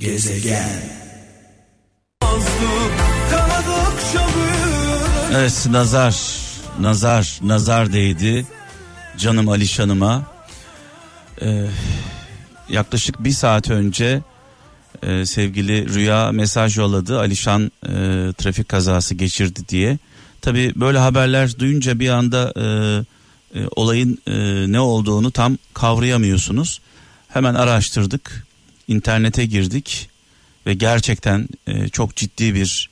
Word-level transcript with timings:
Gezegen 0.00 0.82
Evet 5.34 5.66
nazar 5.70 6.16
nazar 6.80 7.38
nazar 7.42 7.92
değdi 7.92 8.46
canım 9.18 9.48
Alişan'ıma 9.48 10.22
ee, 11.42 11.66
yaklaşık 12.68 13.24
bir 13.24 13.30
saat 13.30 13.70
önce 13.70 14.20
e, 15.02 15.26
sevgili 15.26 15.94
Rüya 15.94 16.32
mesaj 16.32 16.78
yolladı 16.78 17.18
Alişan 17.18 17.72
e, 17.82 17.90
trafik 18.38 18.68
kazası 18.68 19.14
geçirdi 19.14 19.60
diye. 19.68 19.98
Tabi 20.40 20.72
böyle 20.76 20.98
haberler 20.98 21.58
duyunca 21.58 21.98
bir 21.98 22.08
anda 22.08 22.52
e, 22.56 22.64
e, 23.60 23.66
olayın 23.76 24.18
e, 24.26 24.32
ne 24.72 24.80
olduğunu 24.80 25.30
tam 25.30 25.58
kavrayamıyorsunuz. 25.74 26.80
Hemen 27.28 27.54
araştırdık 27.54 28.45
internete 28.88 29.46
girdik 29.46 30.08
ve 30.66 30.74
gerçekten 30.74 31.48
e, 31.66 31.88
çok 31.88 32.16
ciddi 32.16 32.54
bir 32.54 32.90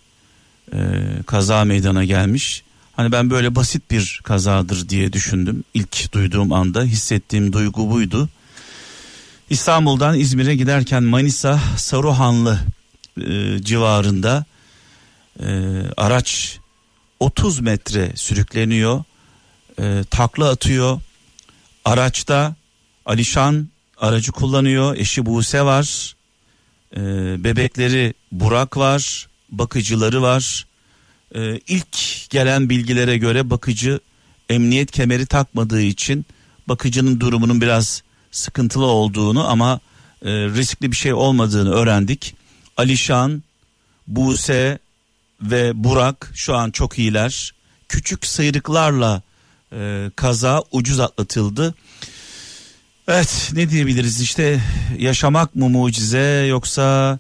e, 0.72 0.78
kaza 1.26 1.64
meydana 1.64 2.04
gelmiş. 2.04 2.62
Hani 2.92 3.12
ben 3.12 3.30
böyle 3.30 3.54
basit 3.54 3.90
bir 3.90 4.20
kazadır 4.24 4.88
diye 4.88 5.12
düşündüm. 5.12 5.64
İlk 5.74 6.12
duyduğum 6.12 6.52
anda 6.52 6.82
hissettiğim 6.82 7.52
duygu 7.52 7.90
buydu. 7.90 8.28
İstanbul'dan 9.50 10.18
İzmir'e 10.18 10.56
giderken 10.56 11.02
Manisa 11.02 11.60
Saruhanlı 11.76 12.60
e, 13.20 13.58
civarında 13.62 14.44
e, 15.40 15.46
araç 15.96 16.58
30 17.20 17.60
metre 17.60 18.12
sürükleniyor. 18.16 19.04
E, 19.80 20.04
takla 20.10 20.48
atıyor. 20.48 21.00
Araçta 21.84 22.54
Alişan 23.06 23.68
aracı 24.04 24.32
kullanıyor. 24.32 24.96
Eşi 24.96 25.26
Buse 25.26 25.62
var. 25.62 26.16
E, 26.96 27.00
bebekleri 27.44 28.14
Burak 28.32 28.76
var. 28.76 29.28
Bakıcıları 29.50 30.22
var. 30.22 30.66
E, 31.34 31.58
ilk 31.68 31.96
gelen 32.30 32.70
bilgilere 32.70 33.18
göre 33.18 33.50
bakıcı 33.50 34.00
emniyet 34.48 34.90
kemeri 34.90 35.26
takmadığı 35.26 35.80
için 35.80 36.26
bakıcının 36.68 37.20
durumunun 37.20 37.60
biraz 37.60 38.02
sıkıntılı 38.30 38.86
olduğunu 38.86 39.48
ama 39.48 39.80
e, 40.22 40.30
riskli 40.30 40.90
bir 40.90 40.96
şey 40.96 41.14
olmadığını 41.14 41.70
öğrendik. 41.74 42.34
Alişan, 42.76 43.42
Buse 44.06 44.78
ve 45.40 45.84
Burak 45.84 46.30
şu 46.34 46.56
an 46.56 46.70
çok 46.70 46.98
iyiler. 46.98 47.54
Küçük 47.88 48.26
sıyrıklarla 48.26 49.22
e, 49.72 50.10
kaza 50.16 50.62
ucuz 50.72 51.00
atlatıldı. 51.00 51.74
Evet 53.08 53.50
ne 53.54 53.70
diyebiliriz 53.70 54.20
işte 54.20 54.60
yaşamak 54.98 55.56
mı 55.56 55.68
mucize 55.68 56.46
yoksa 56.48 57.18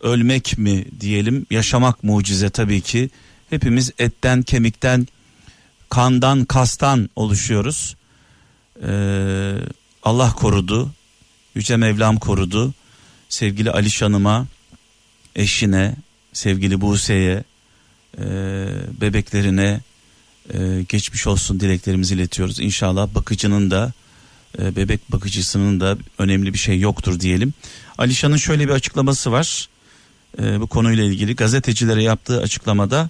ölmek 0.00 0.58
mi 0.58 0.84
diyelim 1.00 1.46
yaşamak 1.50 2.04
mucize 2.04 2.50
tabii 2.50 2.80
ki. 2.80 3.10
Hepimiz 3.50 3.90
etten 3.98 4.42
kemikten 4.42 5.08
kandan 5.90 6.44
kastan 6.44 7.10
oluşuyoruz. 7.16 7.96
Ee, 8.86 9.54
Allah 10.02 10.32
korudu. 10.32 10.90
Yüce 11.54 11.76
Mevlam 11.76 12.18
korudu. 12.18 12.74
Sevgili 13.28 13.70
Alişan'ıma, 13.70 14.46
eşine, 15.36 15.94
sevgili 16.32 16.80
Buse'ye, 16.80 17.44
e, 18.18 18.24
bebeklerine 19.00 19.80
e, 20.54 20.82
geçmiş 20.88 21.26
olsun 21.26 21.60
dileklerimizi 21.60 22.14
iletiyoruz. 22.14 22.60
İnşallah 22.60 23.14
bakıcının 23.14 23.70
da 23.70 23.92
e, 24.58 24.76
bebek 24.76 25.12
bakıcısının 25.12 25.80
da 25.80 25.98
önemli 26.18 26.52
bir 26.52 26.58
şey 26.58 26.80
yoktur 26.80 27.20
diyelim. 27.20 27.54
Alişan'ın 27.98 28.36
şöyle 28.36 28.68
bir 28.68 28.72
açıklaması 28.72 29.32
var. 29.32 29.68
E, 30.42 30.60
bu 30.60 30.66
konuyla 30.66 31.04
ilgili 31.04 31.36
gazetecilere 31.36 32.02
yaptığı 32.02 32.40
açıklamada 32.40 33.08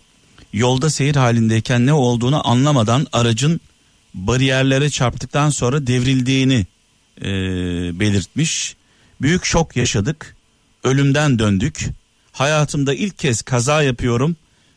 yolda 0.53 0.91
seyir 0.91 1.17
halindeyken 1.17 1.86
ne 1.86 1.92
olduğunu 1.92 2.48
anlamadan 2.48 3.06
aracın 3.12 3.61
bariyerlere 4.14 4.91
çarptıktan 4.91 5.51
sonra 5.51 5.86
devrildiğini 5.86 6.67
e, 7.20 7.30
belirtmiş. 8.01 8.77
Büyük 9.20 9.45
şok 9.45 9.77
yaşadık. 9.77 10.36
Ölümden 10.85 11.39
döndük. 11.39 11.86
Hayatımda 12.33 12.95
ilk 12.95 13.18
kez 13.18 13.42
kaza 13.42 13.83
yapıyorum. 13.83 14.36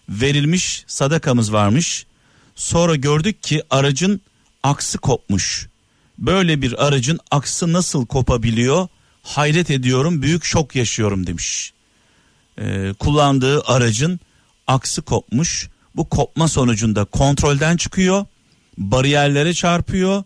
Verilmiş 0.09 0.84
sadakamız 0.88 1.53
varmış. 1.53 2.06
Sonra 2.56 2.96
gördük 2.96 3.44
ki 3.44 3.64
aracın 3.70 4.22
aksı 4.64 4.97
kopmuş. 4.97 5.68
Böyle 6.17 6.61
bir 6.61 6.85
aracın 6.85 7.19
aksı 7.31 7.73
nasıl 7.73 8.05
kopabiliyor? 8.05 8.88
Hayret 9.23 9.72
ediyorum, 9.72 10.22
büyük 10.22 10.45
şok 10.45 10.75
yaşıyorum 10.75 11.28
demiş. 11.28 11.73
Ee, 12.59 12.94
kullandığı 13.00 13.61
aracın 13.61 14.19
aksı 14.67 15.01
kopmuş. 15.01 15.69
Bu 15.95 16.09
kopma 16.09 16.47
sonucunda 16.47 17.05
kontrolden 17.05 17.78
çıkıyor, 17.78 18.25
bariyerlere 18.78 19.53
çarpıyor 19.53 20.23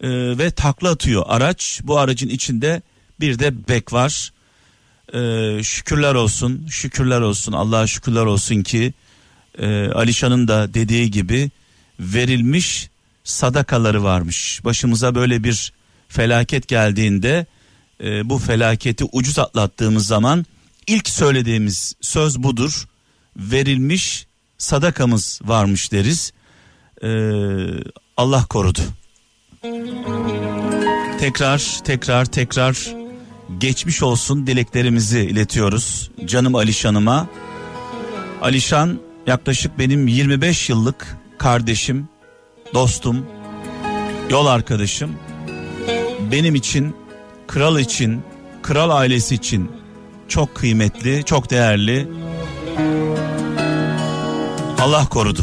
e, 0.00 0.38
ve 0.38 0.50
takla 0.50 0.90
atıyor 0.90 1.24
araç. 1.26 1.80
Bu 1.84 1.98
aracın 1.98 2.28
içinde 2.28 2.82
bir 3.20 3.38
de 3.38 3.68
bek 3.68 3.92
var. 3.92 4.32
Ee, 5.14 5.62
şükürler 5.62 6.14
olsun, 6.14 6.66
şükürler 6.70 7.20
olsun, 7.20 7.52
Allah'a 7.52 7.86
şükürler 7.86 8.24
olsun 8.24 8.62
ki 8.62 8.94
e, 9.58 9.88
Alişan'ın 9.88 10.48
da 10.48 10.74
dediği 10.74 11.10
gibi 11.10 11.50
verilmiş 12.00 12.90
sadakaları 13.24 14.04
varmış. 14.04 14.60
Başımıza 14.64 15.14
böyle 15.14 15.44
bir 15.44 15.72
felaket 16.08 16.68
geldiğinde 16.68 17.46
e, 18.04 18.30
bu 18.30 18.38
felaketi 18.38 19.04
ucuz 19.12 19.38
atlattığımız 19.38 20.06
zaman 20.06 20.46
ilk 20.86 21.08
söylediğimiz 21.08 21.94
söz 22.00 22.38
budur. 22.38 22.88
Verilmiş 23.36 24.26
sadakamız 24.58 25.40
varmış 25.44 25.92
deriz. 25.92 26.32
E, 27.02 27.10
Allah 28.16 28.44
korudu. 28.44 28.80
Tekrar 31.20 31.78
tekrar 31.84 32.24
tekrar 32.24 32.94
geçmiş 33.58 34.02
olsun 34.02 34.46
dileklerimizi 34.46 35.20
iletiyoruz 35.20 36.10
canım 36.24 36.54
Alişan'ıma. 36.54 37.28
Alişan 38.42 39.00
yaklaşık 39.26 39.78
benim 39.78 40.06
25 40.06 40.68
yıllık 40.68 41.16
kardeşim, 41.38 42.08
dostum, 42.74 43.26
yol 44.30 44.46
arkadaşım. 44.46 45.14
Benim 46.32 46.54
için, 46.54 46.96
kral 47.46 47.78
için, 47.78 48.22
kral 48.62 48.90
ailesi 48.90 49.34
için 49.34 49.70
çok 50.28 50.54
kıymetli, 50.54 51.24
çok 51.24 51.50
değerli. 51.50 52.08
Allah 54.80 55.08
korudu. 55.08 55.42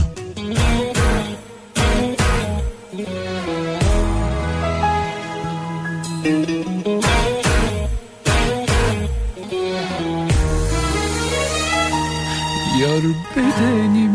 Yar 12.80 13.04
bedenim 13.36 14.14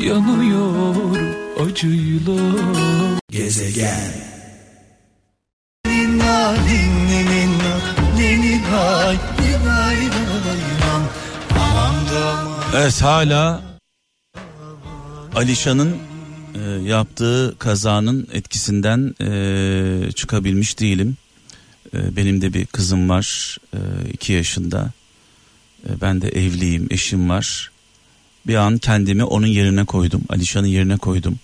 yanıyor 0.00 1.15
acıyla 1.76 2.34
Gezegen 3.30 4.12
Evet 12.74 13.02
hala 13.02 13.62
Alişan'ın 15.34 15.96
e, 16.54 16.60
yaptığı 16.88 17.56
kazanın 17.58 18.28
etkisinden 18.32 19.14
e, 19.20 20.12
çıkabilmiş 20.12 20.80
değilim. 20.80 21.16
E, 21.94 22.16
benim 22.16 22.40
de 22.42 22.54
bir 22.54 22.66
kızım 22.66 23.08
var 23.08 23.58
e, 23.74 23.78
iki 24.12 24.32
yaşında. 24.32 24.90
E, 25.88 26.00
ben 26.00 26.20
de 26.20 26.28
evliyim 26.28 26.86
eşim 26.90 27.28
var. 27.28 27.70
Bir 28.46 28.54
an 28.54 28.78
kendimi 28.78 29.24
onun 29.24 29.46
yerine 29.46 29.84
koydum. 29.84 30.22
Alişan'ın 30.28 30.66
yerine 30.66 30.96
koydum. 30.96 31.38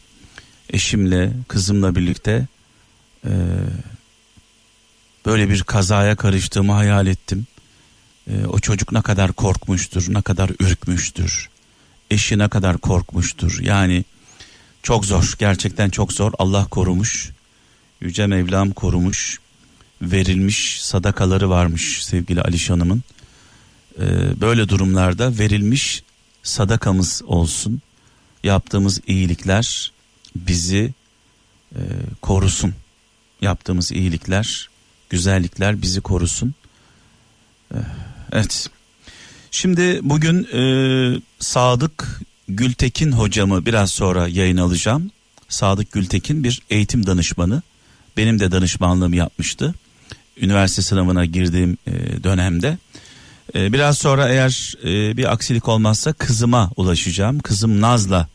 Eşimle 0.72 1.32
kızımla 1.48 1.94
birlikte 1.94 2.46
e, 3.24 3.32
böyle 5.26 5.48
bir 5.48 5.62
kazaya 5.62 6.16
karıştığımı 6.16 6.72
hayal 6.72 7.06
ettim. 7.06 7.46
E, 8.30 8.46
o 8.46 8.58
çocuk 8.58 8.92
ne 8.92 9.02
kadar 9.02 9.32
korkmuştur, 9.32 10.14
ne 10.14 10.22
kadar 10.22 10.50
ürkmüştür. 10.60 11.48
Eşi 12.10 12.38
ne 12.38 12.48
kadar 12.48 12.78
korkmuştur. 12.78 13.58
Yani 13.60 14.04
çok 14.82 15.06
zor, 15.06 15.34
gerçekten 15.38 15.90
çok 15.90 16.12
zor. 16.12 16.32
Allah 16.38 16.66
korumuş. 16.66 17.30
Yüce 18.00 18.26
Mevlam 18.26 18.70
korumuş. 18.70 19.38
Verilmiş 20.02 20.82
sadakaları 20.82 21.50
varmış 21.50 22.04
sevgili 22.04 22.42
Alişan'ımın. 22.42 23.02
E, 23.98 24.04
böyle 24.40 24.68
durumlarda 24.68 25.38
verilmiş 25.38 26.02
sadakamız 26.42 27.22
olsun. 27.26 27.80
Yaptığımız 28.44 29.00
iyilikler 29.06 29.92
bizi 30.36 30.94
e, 31.74 31.80
korusun. 32.22 32.74
Yaptığımız 33.40 33.92
iyilikler, 33.92 34.68
güzellikler 35.10 35.82
bizi 35.82 36.00
korusun. 36.00 36.54
E, 37.74 37.78
Evet 38.32 38.70
Şimdi 39.50 40.00
bugün 40.02 40.44
e, 40.44 40.62
Sadık 41.38 42.20
Gültekin 42.48 43.12
hocamı 43.12 43.66
biraz 43.66 43.90
sonra 43.90 44.28
yayın 44.28 44.56
alacağım. 44.56 45.10
Sadık 45.48 45.92
Gültekin 45.92 46.44
bir 46.44 46.62
eğitim 46.70 47.06
danışmanı. 47.06 47.62
Benim 48.16 48.40
de 48.40 48.52
danışmanlığımı 48.52 49.16
yapmıştı. 49.16 49.74
Üniversite 50.36 50.82
sınavına 50.82 51.24
girdiğim 51.24 51.78
e, 51.86 52.24
dönemde. 52.24 52.78
E, 53.54 53.72
biraz 53.72 53.98
sonra 53.98 54.28
eğer 54.28 54.74
e, 54.84 55.16
bir 55.16 55.32
aksilik 55.32 55.68
olmazsa 55.68 56.12
kızıma 56.12 56.70
ulaşacağım. 56.76 57.38
Kızım 57.38 57.80
Naz'la 57.80 58.28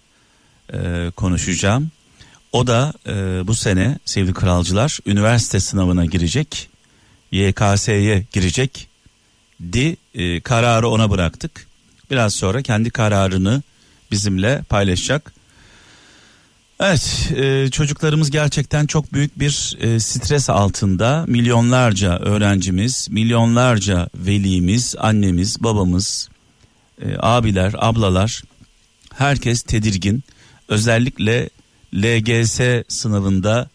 e, 0.74 1.12
konuşacağım. 1.16 1.92
O 2.52 2.68
da 2.68 2.94
e, 3.08 3.14
bu 3.48 3.56
sene 3.56 4.00
sevgili 4.06 4.34
kralcılar 4.34 5.00
üniversite 5.06 5.60
sınavına 5.60 6.06
girecek. 6.06 6.70
YKS'ye 7.32 8.26
girecek. 8.32 8.88
Di 9.74 9.98
e, 10.16 10.42
kararı 10.42 10.90
ona 10.90 11.10
bıraktık. 11.12 11.68
Biraz 12.12 12.34
sonra 12.34 12.62
kendi 12.62 12.90
kararını 12.90 13.62
bizimle 14.12 14.64
paylaşacak. 14.70 15.34
Evet 16.80 17.32
e, 17.36 17.70
çocuklarımız 17.72 18.32
gerçekten 18.32 18.86
çok 18.86 19.14
büyük 19.14 19.40
bir 19.40 19.78
e, 19.80 20.00
stres 20.00 20.50
altında 20.50 21.26
milyonlarca 21.28 22.20
öğrencimiz 22.20 23.08
milyonlarca 23.12 24.10
velimiz 24.16 24.96
annemiz 25.00 25.64
babamız 25.64 26.30
e, 27.02 27.06
abiler 27.20 27.74
ablalar 27.78 28.44
herkes 29.14 29.62
tedirgin 29.62 30.24
özellikle 30.68 31.50
LGS 31.96 32.62
sınavında 32.88 33.70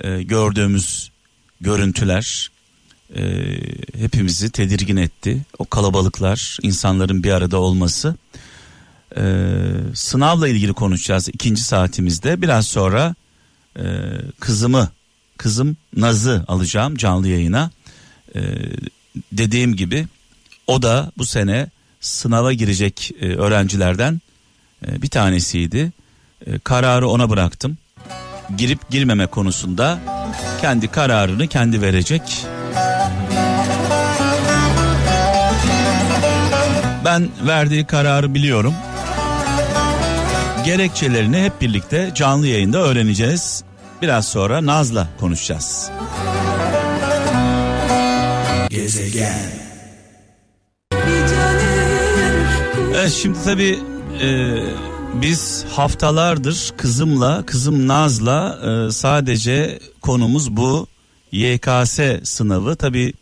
e, 0.00 0.22
gördüğümüz 0.22 1.10
görüntüler 1.60 2.50
e, 3.16 3.22
hepimizi 3.98 4.50
tedirgin 4.50 4.96
etti 4.96 5.42
o 5.58 5.64
kalabalıklar 5.64 6.58
insanların 6.62 7.22
bir 7.22 7.30
arada 7.30 7.58
olması 7.58 8.16
ee, 9.16 9.52
sınavla 9.94 10.48
ilgili 10.48 10.72
konuşacağız 10.72 11.28
ikinci 11.28 11.62
saatimizde. 11.62 12.42
Biraz 12.42 12.66
sonra 12.66 13.14
e, 13.76 13.84
kızımı, 14.40 14.90
kızım 15.36 15.76
Naz'ı 15.96 16.44
alacağım 16.48 16.96
canlı 16.96 17.28
yayına. 17.28 17.70
Ee, 18.36 18.40
dediğim 19.32 19.76
gibi 19.76 20.06
o 20.66 20.82
da 20.82 21.12
bu 21.18 21.26
sene 21.26 21.70
sınava 22.00 22.52
girecek 22.52 23.10
e, 23.20 23.26
öğrencilerden 23.26 24.20
e, 24.86 25.02
bir 25.02 25.08
tanesiydi. 25.08 25.92
E, 26.46 26.58
kararı 26.58 27.08
ona 27.08 27.30
bıraktım. 27.30 27.78
Girip 28.56 28.90
girmeme 28.90 29.26
konusunda 29.26 29.98
kendi 30.60 30.88
kararını 30.88 31.46
kendi 31.46 31.82
verecek. 31.82 32.46
Ben 37.04 37.28
verdiği 37.46 37.84
kararı 37.84 38.34
biliyorum 38.34 38.74
gerekçelerini 40.64 41.42
hep 41.42 41.60
birlikte 41.60 42.10
canlı 42.14 42.46
yayında 42.46 42.78
öğreneceğiz. 42.78 43.64
Biraz 44.02 44.28
sonra 44.28 44.66
Naz'la 44.66 45.08
konuşacağız. 45.20 45.90
Gezegen. 48.68 49.52
Evet 52.94 53.12
şimdi 53.12 53.38
tabii 53.44 53.78
e, 54.22 54.28
biz 55.14 55.64
haftalardır 55.64 56.72
kızımla, 56.76 57.46
kızım 57.46 57.88
Naz'la 57.88 58.60
e, 58.64 58.90
sadece 58.92 59.78
konumuz 60.00 60.56
bu 60.56 60.86
YKS 61.32 62.00
sınavı. 62.22 62.76
Tabii 62.76 63.12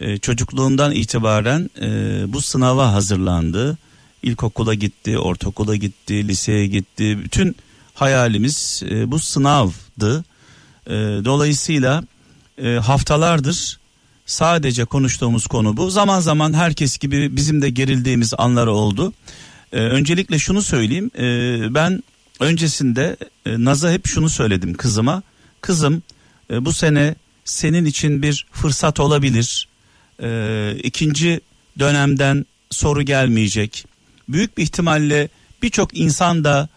e, 0.00 0.18
çocukluğundan 0.18 0.92
itibaren 0.92 1.70
e, 1.80 1.88
bu 2.32 2.40
sınava 2.40 2.92
hazırlandı. 2.92 3.78
İlkokula 4.22 4.74
gitti, 4.74 5.18
ortaokula 5.18 5.76
gitti, 5.76 6.28
liseye 6.28 6.66
gitti. 6.66 7.18
Bütün 7.24 7.56
hayalimiz 7.94 8.82
e, 8.90 9.10
bu 9.10 9.18
sınavdı. 9.18 10.24
E, 10.86 10.94
dolayısıyla 11.24 12.02
e, 12.58 12.68
haftalardır 12.68 13.78
sadece 14.26 14.84
konuştuğumuz 14.84 15.46
konu 15.46 15.76
bu. 15.76 15.90
Zaman 15.90 16.20
zaman 16.20 16.52
herkes 16.52 16.98
gibi 16.98 17.36
bizim 17.36 17.62
de 17.62 17.70
gerildiğimiz 17.70 18.34
anlar 18.38 18.66
oldu. 18.66 19.12
E, 19.76 19.78
öncelikle 19.78 20.38
şunu 20.38 20.62
söyleyeyim. 20.62 21.10
E, 21.18 21.24
ben 21.74 22.02
öncesinde 22.40 23.16
e, 23.46 23.64
Naz'a 23.64 23.92
hep 23.92 24.06
şunu 24.06 24.28
söyledim 24.28 24.74
kızıma. 24.74 25.22
Kızım 25.60 26.02
e, 26.50 26.64
bu 26.64 26.72
sene 26.72 27.14
senin 27.44 27.84
için 27.84 28.22
bir 28.22 28.46
fırsat 28.52 29.00
olabilir. 29.00 29.68
E, 30.22 30.76
ikinci 30.82 31.40
dönemden 31.78 32.46
soru 32.70 33.02
gelmeyecek 33.02 33.84
büyük 34.28 34.58
bir 34.58 34.62
ihtimalle 34.62 35.28
birçok 35.62 35.96
insan 35.96 36.44
da 36.44 36.68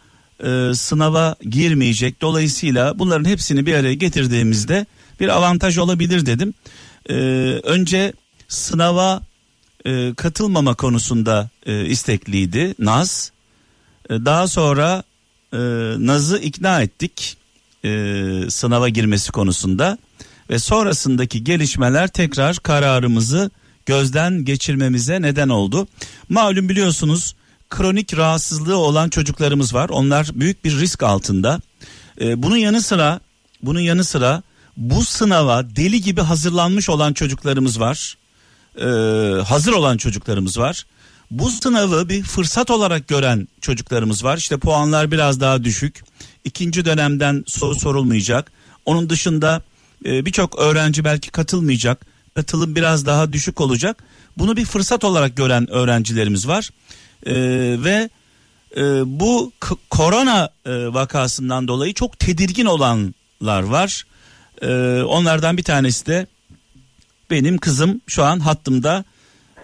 e, 0.44 0.74
sınava 0.74 1.36
girmeyecek. 1.50 2.22
Dolayısıyla 2.22 3.00
bunların 3.00 3.30
hepsini 3.30 3.66
bir 3.66 3.74
araya 3.74 3.94
getirdiğimizde 3.94 4.86
bir 5.20 5.28
avantaj 5.28 5.78
olabilir 5.78 6.26
dedim. 6.26 6.54
E, 7.10 7.14
önce 7.64 8.14
sınava 8.48 9.22
e, 9.86 10.14
katılmama 10.14 10.74
konusunda 10.74 11.50
e, 11.66 11.86
istekliydi 11.86 12.76
Naz. 12.80 13.32
E, 14.10 14.14
daha 14.14 14.48
sonra 14.48 15.04
e, 15.54 15.58
Naz'ı 15.98 16.38
ikna 16.38 16.82
ettik 16.82 17.38
e, 17.86 17.90
sınava 18.50 18.90
girmesi 18.90 19.32
konusunda 19.32 19.98
ve 20.50 20.60
sonrasındaki 20.60 21.44
gelişmeler 21.44 22.08
tekrar 22.08 22.56
kararımızı 22.58 23.52
gözden 23.86 24.46
geçirmemize 24.46 25.22
neden 25.22 25.50
oldu. 25.50 25.88
Malum 26.30 26.70
biliyorsunuz 26.70 27.36
kronik 27.70 28.18
rahatsızlığı 28.18 28.78
olan 28.78 29.10
çocuklarımız 29.10 29.74
var. 29.74 29.90
Onlar 29.90 30.30
büyük 30.34 30.66
bir 30.66 30.80
risk 30.80 31.04
altında. 31.04 31.62
Ee, 32.22 32.44
bunun 32.44 32.58
yanı 32.58 32.82
sıra 32.82 33.20
bunun 33.64 33.80
yanı 33.80 34.04
sıra 34.04 34.44
bu 34.78 35.04
sınava 35.04 35.76
deli 35.76 36.02
gibi 36.02 36.22
hazırlanmış 36.22 36.90
olan 36.90 37.14
çocuklarımız 37.14 37.80
var. 37.80 38.18
Ee, 38.80 39.42
hazır 39.42 39.74
olan 39.74 39.98
çocuklarımız 39.98 40.60
var. 40.60 40.86
Bu 41.32 41.50
sınavı 41.50 42.10
bir 42.10 42.24
fırsat 42.24 42.72
olarak 42.72 43.08
gören 43.08 43.48
çocuklarımız 43.62 44.24
var. 44.24 44.38
İşte 44.38 44.58
puanlar 44.58 45.12
biraz 45.12 45.40
daha 45.40 45.64
düşük. 45.64 46.04
İkinci 46.44 46.86
dönemden 46.86 47.44
soru 47.48 47.76
sorulmayacak. 47.76 48.52
Onun 48.86 49.10
dışında 49.10 49.62
e, 50.06 50.26
birçok 50.26 50.60
öğrenci 50.60 51.04
belki 51.04 51.32
katılmayacak. 51.32 52.06
Katılım 52.36 52.76
biraz 52.76 53.06
daha 53.06 53.34
düşük 53.34 53.62
olacak. 53.62 54.04
Bunu 54.38 54.58
bir 54.58 54.66
fırsat 54.66 55.04
olarak 55.04 55.38
gören 55.38 55.70
öğrencilerimiz 55.72 56.48
var 56.48 56.70
e, 57.26 57.34
ve 57.84 58.10
e, 58.78 58.82
bu 59.20 59.52
korona 59.90 60.50
e, 60.66 60.72
vakasından 60.94 61.68
dolayı 61.68 61.94
çok 61.94 62.20
tedirgin 62.20 62.66
olanlar 62.66 63.64
var. 63.64 64.06
E, 64.62 65.02
onlardan 65.02 65.58
bir 65.58 65.64
tanesi 65.64 66.06
de 66.06 66.28
benim 67.32 67.58
kızım 67.58 68.02
şu 68.08 68.24
an 68.24 68.40
hattımda. 68.40 69.04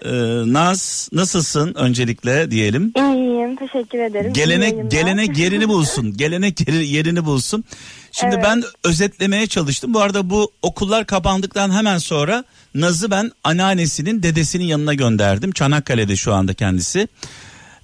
E, 0.04 0.10
Naz 0.52 1.08
nasılsın 1.12 1.74
öncelikle 1.74 2.50
diyelim. 2.50 2.92
İyiyim 2.96 3.56
teşekkür 3.56 3.98
ederim. 3.98 4.32
Gelenek 4.32 4.90
gelenek 4.90 5.38
yerini 5.38 5.68
bulsun. 5.68 6.12
Gelenek 6.16 6.60
yeri- 6.68 6.86
yerini 6.86 7.24
bulsun. 7.24 7.64
Şimdi 8.12 8.34
Evet. 8.34 8.44
ben 8.44 8.62
özetlemeye 8.84 9.46
çalıştım. 9.46 9.94
Bu 9.94 10.00
arada 10.00 10.30
bu 10.30 10.52
okullar 10.62 11.06
kapandıktan 11.06 11.70
hemen 11.70 11.98
sonra 11.98 12.44
Naz'ı 12.74 13.10
ben 13.10 13.30
anneannesinin 13.44 14.22
dedesinin 14.22 14.64
yanına 14.64 14.94
gönderdim. 14.94 15.52
Çanakkale'de 15.52 16.16
şu 16.16 16.34
anda 16.34 16.54
kendisi. 16.54 17.08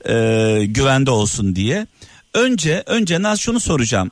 Ee, 0.09 0.65
güvende 0.69 1.11
olsun 1.11 1.57
diye. 1.57 1.87
Önce 2.35 2.83
önce 2.87 3.23
Naz 3.23 3.41
şunu 3.41 3.61
soracağım. 3.61 4.11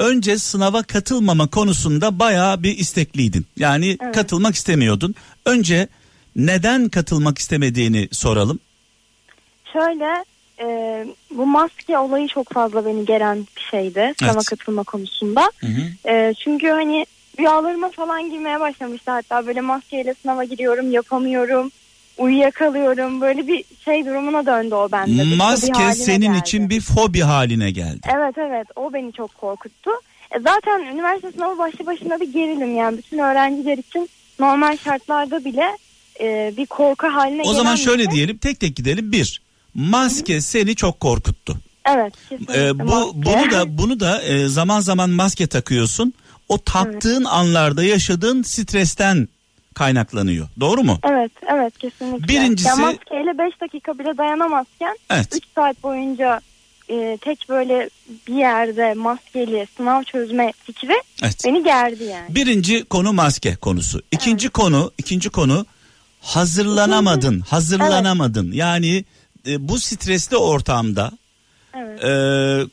Önce 0.00 0.38
sınava 0.38 0.82
katılmama 0.82 1.46
konusunda 1.46 2.18
bayağı 2.18 2.62
bir 2.62 2.78
istekliydin. 2.78 3.46
Yani 3.56 3.96
Evet. 4.02 4.14
katılmak 4.14 4.54
istemiyordun. 4.54 5.14
Önce 5.46 5.88
neden 6.36 6.88
katılmak 6.88 7.38
istemediğini 7.38 8.08
soralım. 8.12 8.58
Şöyle 9.72 10.24
e, 10.62 11.06
bu 11.30 11.46
maske 11.46 11.98
olayı 11.98 12.28
çok 12.28 12.52
fazla 12.52 12.86
beni 12.86 13.04
geren 13.04 13.46
bir 13.56 13.62
şeydi 13.70 14.12
sınava 14.18 14.32
Evet. 14.32 14.44
katılma 14.44 14.82
konusunda. 14.82 15.50
Hı 15.60 15.66
hı. 15.66 16.10
E, 16.12 16.34
çünkü 16.34 16.68
hani 16.68 17.06
rüyalarıma 17.38 17.90
falan 17.90 18.30
girmeye 18.30 18.60
başlamıştı 18.60 19.10
hatta 19.10 19.46
böyle 19.46 19.60
maskeyle 19.60 20.14
sınava 20.22 20.44
giriyorum 20.44 20.90
yapamıyorum. 20.92 21.70
Uyuyakalıyorum 22.20 23.20
böyle 23.20 23.46
bir 23.48 23.64
şey 23.84 24.06
durumuna 24.06 24.46
döndü 24.46 24.74
o 24.74 24.88
bende. 24.92 25.22
Bir 25.22 25.36
Maske 25.36 25.92
senin 25.94 26.26
geldi. 26.32 26.38
için 26.38 26.70
bir 26.70 26.80
fobi 26.80 27.20
haline 27.20 27.70
geldi. 27.70 28.00
Evet 28.14 28.38
evet 28.38 28.66
o 28.76 28.92
beni 28.92 29.12
çok 29.12 29.34
korkuttu. 29.34 29.90
E, 30.30 30.40
zaten 30.40 30.80
üniversite 30.92 31.32
sınavı 31.32 31.58
başlı 31.58 31.86
başına 31.86 32.20
bir 32.20 32.32
gerilim 32.32 32.76
yani 32.76 32.98
bütün 32.98 33.18
öğrenciler 33.18 33.78
için 33.78 34.08
normal 34.40 34.76
şartlarda 34.76 35.44
bile 35.44 35.64
e, 36.20 36.54
bir 36.56 36.66
korku 36.66 37.06
haline 37.06 37.42
O 37.42 37.54
zaman 37.54 37.76
şöyle 37.76 38.04
şey. 38.04 38.12
diyelim 38.12 38.36
tek 38.38 38.60
tek 38.60 38.76
gidelim. 38.76 39.12
Bir, 39.12 39.42
maske 39.74 40.40
seni 40.40 40.74
çok 40.74 41.00
korkuttu. 41.00 41.56
Evet 41.88 42.14
Ee, 42.54 42.78
bu 42.78 42.84
maske. 42.84 43.12
bunu 43.14 43.50
da 43.50 43.78
bunu 43.78 44.00
da 44.00 44.22
e, 44.22 44.48
zaman 44.48 44.80
zaman 44.80 45.10
maske 45.10 45.46
takıyorsun. 45.46 46.12
O 46.48 46.58
taktığın 46.58 47.24
anlarda 47.24 47.84
yaşadığın 47.84 48.42
stresten 48.42 49.28
kaynaklanıyor. 49.84 50.48
Doğru 50.60 50.82
mu? 50.84 50.98
Evet, 51.02 51.32
evet 51.54 51.78
kesinlikle. 51.78 52.26
Birincisi- 52.34 52.68
Ya 52.68 52.76
maskeyle 52.76 53.38
5 53.38 53.60
dakika 53.60 53.98
bile 53.98 54.18
dayanamazken 54.18 54.96
Evet. 55.10 55.28
3 55.36 55.44
saat 55.54 55.82
boyunca 55.82 56.40
e, 56.88 57.18
tek 57.20 57.46
böyle 57.48 57.90
bir 58.28 58.34
yerde 58.34 58.94
maskeli 58.94 59.66
sınav 59.76 60.02
çözme 60.02 60.52
fikri 60.64 61.02
Evet. 61.22 61.42
beni 61.46 61.64
gerdi 61.64 62.04
yani. 62.04 62.34
Birinci 62.34 62.84
konu 62.84 63.12
maske 63.12 63.56
konusu. 63.56 64.02
İkinci 64.12 64.48
konu, 64.48 64.92
ikinci 64.98 65.30
konu 65.30 65.66
hazırlanamadın, 66.20 67.40
hazırlanamadın. 67.40 68.52
Yani 68.52 69.04
e, 69.46 69.68
bu 69.68 69.78
stresli 69.78 70.36
ortamda 70.36 71.10
Evet. 71.74 72.04
e, 72.04 72.10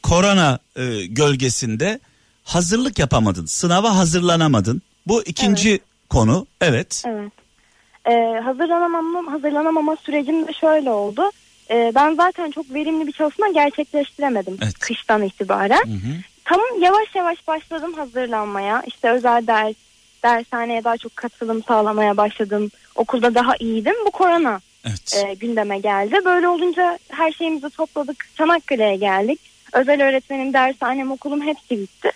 korona 0.04 0.60
e, 0.76 1.06
gölgesinde 1.06 2.00
hazırlık 2.44 3.00
yapamadın. 3.00 3.46
Sınava 3.46 3.96
hazırlanamadın. 3.96 4.82
Bu 5.08 5.24
ikinci 5.24 5.80
konu. 6.10 6.48
Evet. 6.62 7.04
Evet. 7.08 7.32
Ee, 8.10 8.40
hazırlanamam, 8.44 9.28
hazırlanamama 9.28 9.96
sürecim 9.96 10.48
de 10.48 10.54
şöyle 10.54 10.90
oldu. 10.92 11.32
Ee, 11.70 11.92
ben 11.96 12.16
zaten 12.16 12.52
çok 12.52 12.74
verimli 12.74 13.08
bir 13.08 13.12
çalışma 13.12 13.50
gerçekleştiremedim 13.50 14.58
Evet. 14.64 14.80
kıştan 14.80 15.24
itibaren. 15.24 15.84
Hı 15.86 15.92
hı. 15.94 16.14
Tamam 16.46 16.68
yavaş 16.82 17.16
yavaş 17.16 17.48
başladım 17.48 17.94
hazırlanmaya. 17.94 18.84
İşte 18.88 19.12
özel 19.12 19.48
ders, 19.48 19.76
dershaneye 20.24 20.84
daha 20.84 20.98
çok 20.98 21.16
katılım 21.16 21.64
sağlamaya 21.64 22.18
başladım. 22.18 22.72
Okulda 22.96 23.36
daha 23.36 23.56
iyiydim. 23.60 23.96
Bu 24.06 24.12
korona 24.12 24.60
Evet. 24.86 25.24
e, 25.26 25.34
gündeme 25.34 25.80
geldi. 25.80 26.20
Böyle 26.26 26.48
olunca 26.48 27.00
her 27.10 27.32
şeyimizi 27.32 27.70
topladık. 27.70 28.28
Çanakkale'ye 28.36 28.96
geldik. 28.96 29.40
Özel 29.74 30.04
öğretmenim, 30.04 30.54
dershanem, 30.54 31.12
okulum 31.12 31.42
hepsi 31.42 31.80
bitti. 31.80 32.12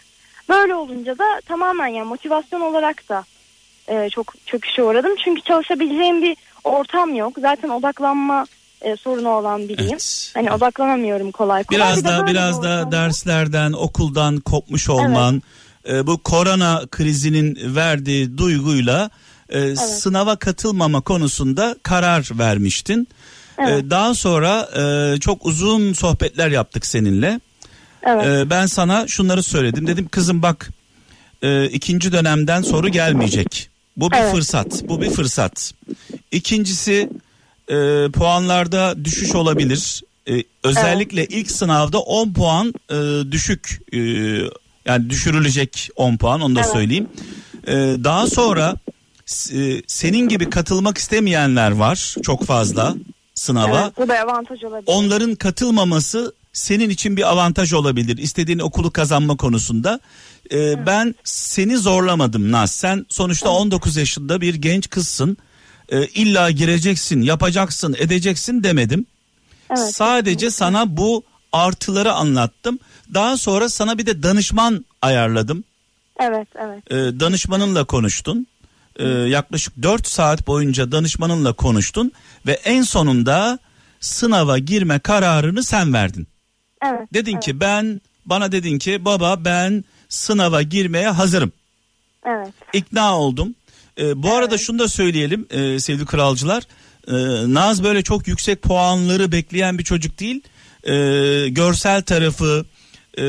Böyle 0.50 0.76
olunca 0.76 1.18
da 1.18 1.42
tamamen 1.46 1.88
ya 1.88 2.06
motivasyon 2.06 2.62
olarak 2.62 3.10
da 3.10 3.24
e, 3.88 4.10
çok 4.10 4.34
çöküşe 4.46 4.84
uğradım. 4.84 5.12
Çünkü 5.24 5.42
çalışabileceğim 5.42 6.22
bir 6.22 6.38
ortam 6.64 7.16
yok. 7.16 7.34
Zaten 7.42 7.70
odaklanma 7.70 8.46
e, 8.82 8.96
sorunu 8.96 9.30
olan 9.30 9.70
biriyim. 9.70 9.92
Evet. 9.92 10.32
Hani 10.34 10.52
odaklanamıyorum 10.52 11.32
kolay 11.32 11.64
kolay. 11.64 11.80
Biraz 11.80 11.98
Bir 11.98 12.10
da 12.10 12.28
biraz 12.28 12.60
bir 12.62 12.64
da 12.64 12.70
ortamda- 12.70 12.92
derslerden, 12.92 13.72
okuldan 13.74 14.40
kopmuş 14.40 14.90
olman, 14.90 15.42
e, 15.90 16.08
bu 16.08 16.18
korona 16.18 16.82
krizinin 16.92 17.76
verdiği 17.76 18.38
duyguyla 18.38 19.10
e, 19.50 19.76
sınava 19.76 20.36
katılmama 20.36 21.02
konusunda 21.02 21.76
karar 21.84 22.30
vermiştin. 22.32 23.08
Evet. 23.58 23.84
E, 23.84 23.90
daha 23.90 24.14
sonra 24.14 24.70
e, 25.16 25.20
çok 25.20 25.46
uzun 25.46 25.94
sohbetler 25.94 26.50
yaptık 26.50 26.86
seninle. 26.86 27.40
Evet. 28.04 28.26
E, 28.26 28.50
ben 28.50 28.66
sana 28.66 29.08
şunları 29.08 29.44
söyledim. 29.44 29.88
Dedim 29.88 30.08
kızım 30.08 30.42
bak 30.42 30.70
e, 31.42 31.66
ikinci 31.66 32.12
dönemden 32.12 32.62
soru 32.62 32.90
gelmeyecek. 32.90 33.70
Bu 34.02 34.12
bir 34.12 34.18
Evet. 34.18 34.32
fırsat. 34.32 34.84
Bu 34.90 35.02
bir 35.02 35.10
fırsat. 35.10 35.74
İkincisi 36.32 37.10
e, 37.68 38.08
puanlarda 38.14 39.06
düşüş 39.06 39.36
olabilir. 39.36 40.04
E, 40.30 40.44
özellikle 40.64 41.26
ilk 41.26 41.52
sınavda 41.52 42.00
10 42.00 42.34
puan 42.34 42.74
e, 42.90 43.32
düşük 43.32 43.82
e, 43.94 44.00
yani 44.86 45.10
düşürülecek 45.10 45.90
10 45.96 46.18
puan 46.18 46.42
onu 46.42 46.56
da 46.56 46.60
Evet. 46.60 46.72
söyleyeyim. 46.74 47.08
E, 47.68 47.74
daha 48.04 48.28
sonra 48.28 48.76
e, 49.54 49.82
senin 49.88 50.30
gibi 50.30 50.50
katılmak 50.50 50.98
istemeyenler 50.98 51.72
var 51.72 52.16
çok 52.24 52.46
fazla 52.46 52.96
sınava. 53.36 53.82
Evet, 53.82 53.98
bu 53.98 54.08
da 54.08 54.20
avantaj 54.20 54.64
olabilir. 54.64 54.84
Onların 54.86 55.36
katılmaması 55.36 56.34
senin 56.54 56.90
için 56.90 57.18
bir 57.18 57.30
avantaj 57.32 57.74
olabilir. 57.74 58.18
İstediğin 58.18 58.60
okulu 58.60 58.92
kazanma 58.92 59.38
konusunda. 59.38 60.00
Ee, 60.52 60.86
Ben 60.86 61.16
seni 61.24 61.78
zorlamadım 61.78 62.52
Naz. 62.52 62.72
Sen 62.72 63.06
sonuçta 63.10 63.50
19 63.50 63.98
yaşında 63.98 64.42
bir 64.42 64.56
genç 64.56 64.90
kızsın. 64.90 65.38
Ee, 65.90 66.06
illa 66.06 66.52
gireceksin, 66.52 67.22
yapacaksın, 67.22 67.96
edeceksin 68.00 68.64
demedim. 68.64 69.06
Evet, 69.70 69.80
Sadece 69.80 70.52
sana 70.52 70.98
bu 70.98 71.24
artıları 71.52 72.14
anlattım. 72.14 72.80
Daha 73.14 73.38
sonra 73.38 73.70
sana 73.70 73.98
bir 73.98 74.06
de 74.06 74.24
danışman 74.24 74.86
ayarladım. 75.02 75.64
Evet, 76.20 76.48
evet. 76.56 76.92
Ee, 76.92 77.20
danışmanınla 77.20 77.84
konuştun. 77.84 78.48
Ee, 78.96 79.08
yaklaşık 79.08 79.84
4 79.84 80.08
saat 80.08 80.48
boyunca 80.48 80.92
danışmanınla 80.92 81.54
konuştun 81.54 82.12
ve 82.48 82.52
en 82.52 82.82
sonunda 82.82 83.60
sınava 84.00 84.58
girme 84.58 85.00
kararını 85.00 85.64
sen 85.64 85.94
verdin. 85.94 86.28
Evet. 86.86 87.14
Dedin 87.14 87.34
evet, 87.34 87.44
ki 87.44 87.60
ben 87.60 88.02
bana 88.26 88.52
dedin 88.52 88.80
ki 88.80 89.06
baba 89.06 89.46
ben 89.46 89.84
sınava 90.12 90.62
girmeye 90.62 91.08
hazırım. 91.10 91.52
Evet. 92.26 92.54
İkna 92.74 93.18
oldum. 93.20 93.56
Ee, 94.00 94.24
bu 94.24 94.34
arada 94.34 94.58
şunu 94.58 94.80
da 94.80 94.88
söyleyelim 94.88 95.48
e, 95.50 95.80
sevgili 95.80 96.06
kralcılar. 96.06 96.64
Ee, 97.08 97.14
Naz 97.54 97.84
böyle 97.84 98.02
çok 98.04 98.28
yüksek 98.28 98.62
puanları 98.62 99.32
bekleyen 99.32 99.78
bir 99.78 99.84
çocuk 99.84 100.20
değil. 100.20 100.42
Ee, 100.84 101.50
görsel 101.50 102.02
tarafı, 102.02 102.66
e, 103.18 103.24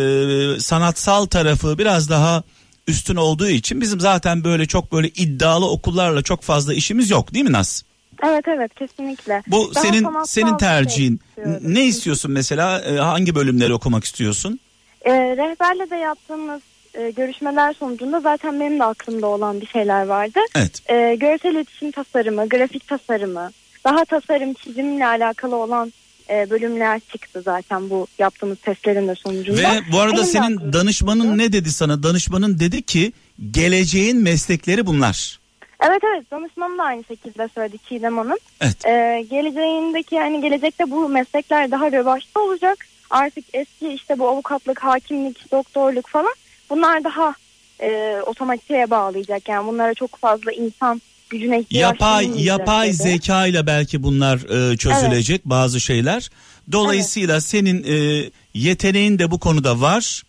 sanatsal 0.61 1.27
tarafı 1.27 1.79
biraz 1.79 2.11
daha 2.11 2.43
üstün 2.87 3.17
olduğu 3.17 3.49
için 3.49 3.81
bizim 3.81 4.01
zaten 4.01 4.45
böyle 4.45 4.67
çok 4.67 4.93
böyle 4.93 5.09
iddialı 5.09 5.71
okullarla 5.71 6.23
çok 6.23 6.43
fazla 6.43 6.75
işimiz 6.75 7.11
yok 7.11 7.35
değil 7.35 7.45
mi 7.45 7.53
Naz? 7.53 7.83
Evet 8.25 8.45
evet 8.49 8.75
kesinlikle. 8.75 9.43
Bu 9.47 9.75
Daha 9.75 9.83
senin 9.85 10.07
senin 10.25 10.49
şey 10.49 10.57
tercihin. 10.59 11.21
istiyorum. 11.29 11.63
ne 11.65 11.85
istiyorsun 11.85 12.31
mesela? 12.31 12.83
Hangi 13.07 13.35
bölümleri 13.35 13.75
okumak 13.75 14.05
istiyorsun? 14.05 14.61
Ee, 15.05 15.13
rehberle 15.13 15.91
de 15.91 15.97
yaptığımız 15.97 16.61
e, 16.95 17.11
görüşmeler 17.11 17.73
sonucunda 17.73 18.21
zaten 18.21 18.61
benim 18.61 18.79
de 18.79 18.85
aklımda 18.85 19.27
olan 19.27 19.61
bir 19.61 19.67
şeyler 19.67 20.07
vardı. 20.07 20.41
Evet. 20.57 20.91
Ee, 20.91 21.15
görsel 21.21 21.53
iletişim 21.53 21.91
tasarımı, 21.91 22.49
grafik 22.49 22.89
tasarımı, 22.89 23.51
daha 23.85 24.05
tasarım 24.05 24.55
çizimle 24.55 25.07
alakalı 25.07 25.57
olan 25.57 25.93
e, 26.31 26.51
bölümler 26.51 27.01
çıktı 27.01 27.43
zaten 27.45 27.91
bu 27.91 28.07
yaptığımız 28.19 28.59
testlerin 28.59 29.09
de 29.09 29.15
sonucunda. 29.15 29.61
Ve 29.63 29.81
bu 29.93 30.01
arada 30.01 30.17
Benim 30.17 30.25
senin 30.27 30.73
danışmanın 30.73 31.21
çıktı. 31.23 31.39
ne 31.39 31.53
dedi 31.53 31.71
sana? 31.73 32.03
Danışmanın 32.03 32.59
dedi 32.59 32.83
ki 32.83 33.13
geleceğin 33.51 34.17
meslekleri 34.23 34.87
bunlar. 34.87 35.39
Evet 35.87 36.03
evet 36.13 36.31
danışmanım 36.31 36.79
da 36.79 36.83
aynı 36.83 37.05
şekilde 37.05 37.49
söyledi 37.55 37.77
Çiğdem 37.89 38.19
Hanım. 38.19 38.39
Evet. 38.61 38.87
Ee, 38.87 39.25
geleceğindeki 39.31 40.15
yani 40.15 40.41
gelecekte 40.41 40.91
bu 40.91 41.09
meslekler 41.09 41.71
daha 41.71 41.93
revaçta 41.93 42.41
olacak. 42.41 42.79
Artık 43.11 43.45
eski 43.53 43.89
işte 43.89 44.19
bu 44.19 44.29
avukatlık, 44.29 44.79
hakimlik, 44.79 45.53
doktorluk 45.53 46.09
falan 46.09 46.35
bunlar 46.73 47.05
daha 47.05 47.35
e, 47.83 48.17
otomatiğe 48.27 48.91
bağlayacak. 48.91 49.49
Yani 49.49 49.67
bunlara 49.67 49.95
çok 49.95 50.17
fazla 50.17 50.53
insan 50.53 51.03
gücüne 51.31 51.61
ihtiyaç 51.61 51.93
Yapay 51.93 52.45
yapay 52.45 52.89
dedi. 52.89 52.97
zeka 52.97 53.47
ile 53.47 53.67
belki 53.67 54.03
bunlar 54.03 54.71
e, 54.73 54.77
çözülecek 54.77 55.45
bazı 55.45 55.81
şeyler. 55.81 56.31
Dolayısıyla 56.73 57.41
senin 57.41 57.85
e, 57.85 58.31
yeteneğin 58.55 59.19
de 59.19 59.31
bu 59.31 59.39
konuda 59.39 59.81
var. 59.81 60.23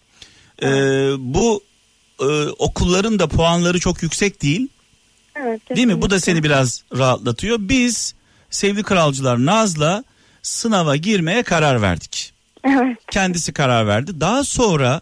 E, 0.63 0.67
bu 1.17 1.63
e, 2.19 2.25
okulların 2.47 3.19
da 3.19 3.27
puanları 3.27 3.79
çok 3.79 4.03
yüksek 4.03 4.41
değil. 4.41 4.67
Evet, 5.35 5.61
Değil 5.75 5.87
mi? 5.87 6.01
Bu 6.01 6.09
da 6.09 6.19
seni 6.19 6.43
biraz 6.43 6.83
rahatlatıyor. 6.97 7.57
Biz 7.59 8.15
sevgili 8.49 8.83
kralcılar 8.83 9.45
Naz'la 9.45 10.03
sınava 10.41 10.95
girmeye 10.95 11.43
karar 11.43 11.81
verdik. 11.81 12.33
Evet. 12.63 12.97
Kendisi 13.11 13.53
karar 13.53 13.87
verdi. 13.87 14.19
Daha 14.19 14.43
sonra 14.43 15.01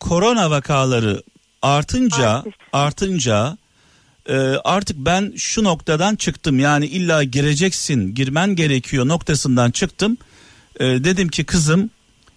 korona 0.00 0.50
vakaları 0.50 1.22
artınca 1.62 2.28
Artış. 2.30 2.54
artınca 2.72 3.56
e, 4.28 4.36
artık 4.64 4.96
ben 4.96 5.32
şu 5.36 5.64
noktadan 5.64 6.16
çıktım. 6.16 6.58
Yani 6.58 6.86
illa 6.86 7.24
gireceksin, 7.24 8.14
girmen 8.14 8.56
gerekiyor 8.56 9.08
noktasından 9.08 9.70
çıktım. 9.70 10.16
E, 10.80 10.84
dedim 10.84 11.28
ki 11.28 11.44
kızım 11.44 11.90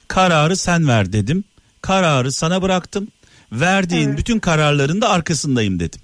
kararı 0.08 0.58
sen 0.58 0.88
ver 0.88 1.14
dedim. 1.14 1.44
Kararı 1.82 2.32
sana 2.32 2.62
bıraktım. 2.62 3.08
Verdiğin 3.52 4.08
Evet. 4.10 4.18
bütün 4.18 4.40
kararların 4.40 5.02
da 5.02 5.10
arkasındayım 5.10 5.80
dedim. 5.80 6.02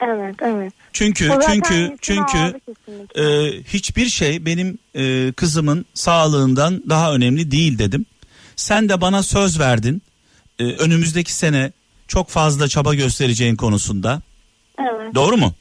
Evet, 0.00 0.34
evet. 0.42 0.72
Çünkü 0.92 1.30
O 1.30 1.40
çünkü 1.40 1.96
çünkü 2.00 2.60
e, 3.16 3.24
hiçbir 3.62 4.06
şey 4.06 4.46
benim 4.46 4.78
e, 4.94 5.32
kızımın 5.32 5.84
sağlığından 5.94 6.82
daha 6.88 7.14
önemli 7.14 7.50
değil 7.50 7.78
dedim. 7.78 8.06
Sen 8.56 8.88
de 8.88 9.00
bana 9.00 9.22
söz 9.22 9.58
verdin. 9.60 10.02
E, 10.58 10.64
önümüzdeki 10.64 11.32
sene 11.34 11.72
çok 12.08 12.28
fazla 12.28 12.68
çaba 12.68 12.94
göstereceğin 12.94 13.56
konusunda. 13.56 14.20
evet. 14.80 15.14
Doğru 15.14 15.36
mu? 15.36 15.52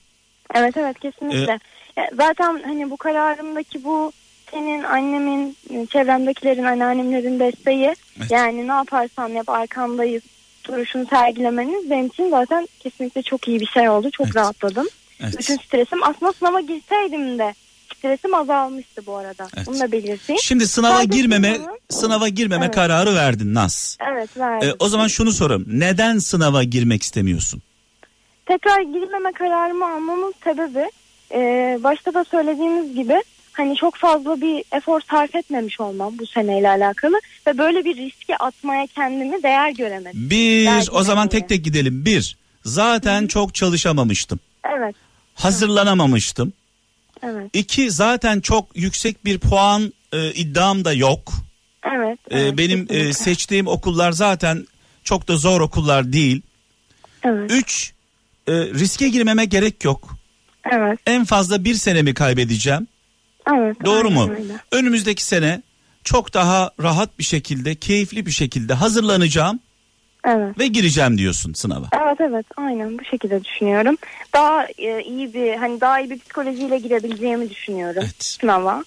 Evet 0.56 0.78
evet 0.78 1.00
kesinlikle. 1.00 1.60
Ee, 1.98 2.10
zaten 2.18 2.62
hani 2.66 2.90
bu 2.90 2.98
kararımdaki 2.98 3.84
bu 3.84 4.12
senin 4.52 4.84
annemin, 4.84 5.58
çevremdekilerin, 5.90 6.64
anneannemlerin 6.64 7.40
desteği 7.40 7.96
Evet. 8.20 8.32
yani 8.32 8.68
ne 8.68 8.72
yaparsan 8.72 9.28
yap 9.30 9.50
arkandayız 9.50 10.24
duruşunu 10.68 11.06
sergilemeniz 11.06 11.90
benim 11.90 12.06
için 12.08 12.30
zaten 12.30 12.68
kesinlikle 12.80 13.22
çok 13.22 13.48
iyi 13.48 13.60
bir 13.60 13.66
şey 13.66 13.90
oldu. 13.90 14.12
Çok 14.12 14.26
Evet. 14.26 14.36
rahatladım. 14.36 14.88
Evet. 15.20 15.40
Bütün 15.40 15.58
stresim 15.58 16.04
aslında 16.04 16.34
sınava 16.34 16.62
girseydim 16.62 17.40
de 17.40 17.54
stresim 17.96 18.34
azalmıştı 18.34 19.02
bu 19.06 19.16
arada. 19.16 19.48
Evet. 19.58 19.68
Bunu 19.68 19.80
da 19.80 19.92
belirteyim. 19.92 20.42
Şimdi 20.42 20.68
sınava 20.68 20.98
Sadece 20.98 21.18
girmeme 21.18 21.48
sınavı- 21.56 21.78
sınava 21.90 22.28
girmeme 22.28 22.66
Evet. 22.66 22.76
kararı 22.76 23.16
verdin 23.16 23.54
Naz. 23.54 23.98
Evet 24.12 24.38
verdim. 24.38 24.70
E, 24.70 24.74
o 24.80 24.90
zaman 24.90 25.08
şunu 25.08 25.32
sorayım. 25.32 25.66
Neden 25.68 26.18
sınava 26.18 26.64
girmek 26.64 27.04
istemiyorsun? 27.04 27.62
tekrar 28.46 28.82
girmeme 28.82 29.32
kararımı 29.32 29.86
almamın 29.86 30.34
sebebi 30.44 30.90
e, 31.34 31.40
başta 31.84 32.14
da 32.14 32.24
söylediğimiz 32.24 32.96
gibi 32.96 33.24
hani 33.54 33.76
çok 33.76 33.96
fazla 33.96 34.42
bir 34.42 34.64
efor 34.72 35.02
sarf 35.12 35.36
etmemiş 35.36 35.80
olmam 35.80 36.14
bu 36.20 36.28
seneyle 36.28 36.70
alakalı 36.70 37.16
ve 37.48 37.58
böyle 37.58 37.86
bir 37.86 37.96
riski 37.98 38.38
atmaya 38.38 38.88
kendimi 38.88 39.44
değer 39.44 39.70
göremedim. 39.70 40.30
Bir 40.30 40.66
Belki 40.66 40.92
o 40.92 41.04
zaman 41.04 41.28
tek 41.28 41.50
tek 41.50 41.64
gidelim. 41.66 42.06
Bir 42.06 42.38
zaten 42.66 43.28
çok 43.28 43.56
çalışamamıştım. 43.56 44.40
Evet, 44.78 44.96
Hazırlanamamıştım. 45.36 46.54
Evet, 47.24 47.50
İki 47.54 47.92
zaten 47.92 48.40
çok 48.40 48.78
yüksek 48.78 49.26
bir 49.26 49.40
puan 49.40 49.94
e, 50.14 50.32
iddiam 50.34 50.86
da 50.86 50.94
yok. 50.94 51.34
evet. 51.96 52.20
E, 52.32 52.40
evet, 52.40 52.58
benim 52.58 52.88
e, 52.90 53.14
seçtiğim 53.14 53.68
okullar 53.68 54.12
zaten 54.12 54.68
çok 55.04 55.28
da 55.28 55.38
zor 55.38 55.62
okullar 55.62 56.14
değil. 56.14 56.42
evet, 57.24 57.52
Üç 57.52 57.94
e, 58.48 58.52
riske 58.54 59.10
girmeme 59.10 59.46
gerek 59.46 59.84
yok. 59.84 60.18
evet, 60.72 61.00
En 61.08 61.26
fazla 61.26 61.64
bir 61.64 61.74
senemi 61.76 62.14
kaybedeceğim. 62.14 62.88
evet. 63.54 63.78
Doğru 63.86 64.10
mu? 64.12 64.30
öyle. 64.32 64.54
Önümüzdeki 64.72 65.24
sene 65.24 65.62
çok 66.04 66.34
daha 66.34 66.72
rahat 66.82 67.20
bir 67.20 67.24
şekilde, 67.24 67.76
keyifli 67.76 68.26
bir 68.26 68.32
şekilde 68.32 68.74
hazırlanacağım 68.74 69.60
Evet. 70.28 70.60
ve 70.60 70.68
gireceğim 70.68 71.18
diyorsun 71.18 71.54
sınava. 71.54 71.86
Evet 72.02 72.22
evet 72.22 72.46
aynen 72.58 72.98
bu 73.00 73.04
şekilde 73.06 73.44
düşünüyorum. 73.44 73.98
Daha 74.34 74.66
e, 74.78 75.02
iyi 75.04 75.34
bir 75.34 75.56
hani 75.56 75.82
daha 75.82 76.00
iyi 76.00 76.10
bir 76.10 76.20
psikolojiyle 76.20 76.78
girebileceğimi 76.78 77.50
düşünüyorum 77.50 78.02
Evet. 78.04 78.24
sınava. 78.24 78.84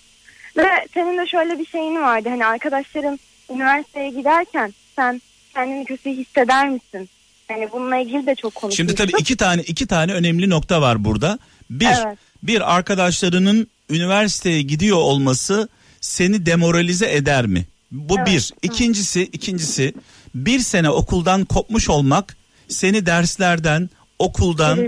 Ve 0.56 0.68
senin 0.94 1.18
de 1.18 1.26
şöyle 1.26 1.58
bir 1.58 1.66
şeyin 1.66 1.96
vardı 1.96 2.28
hani 2.28 2.46
arkadaşların 2.46 3.18
üniversiteye 3.50 4.10
giderken 4.10 4.74
sen 4.96 5.22
kendini 5.54 5.84
kötü 5.84 6.10
hisseder 6.10 6.68
misin? 6.68 7.08
Hani 7.48 7.68
bununla 7.72 7.96
ilgili 7.96 8.26
de 8.26 8.34
çok 8.34 8.54
konuşmuştuk. 8.54 8.76
Şimdi 8.76 8.94
tabii 8.94 9.22
iki 9.22 9.36
tane 9.36 9.62
iki 9.62 9.86
tane 9.86 10.12
önemli 10.12 10.50
nokta 10.50 10.82
var 10.82 11.04
burada. 11.04 11.38
Bir, 11.70 11.86
Evet. 11.86 12.18
bir 12.42 12.76
arkadaşlarının 12.76 13.66
üniversiteye 13.90 14.62
gidiyor 14.62 14.96
olması 14.96 15.68
seni 16.00 16.46
demoralize 16.46 17.14
eder 17.14 17.46
mi? 17.46 17.64
Bu 17.90 18.14
Evet, 18.18 18.26
bir. 18.26 18.52
İkincisi, 18.62 19.22
ikincisi 19.22 19.94
bir 20.34 20.58
sene 20.58 20.90
okuldan 20.90 21.44
kopmuş 21.44 21.90
olmak 21.90 22.36
seni 22.68 23.06
derslerden, 23.06 23.90
okuldan 24.18 24.78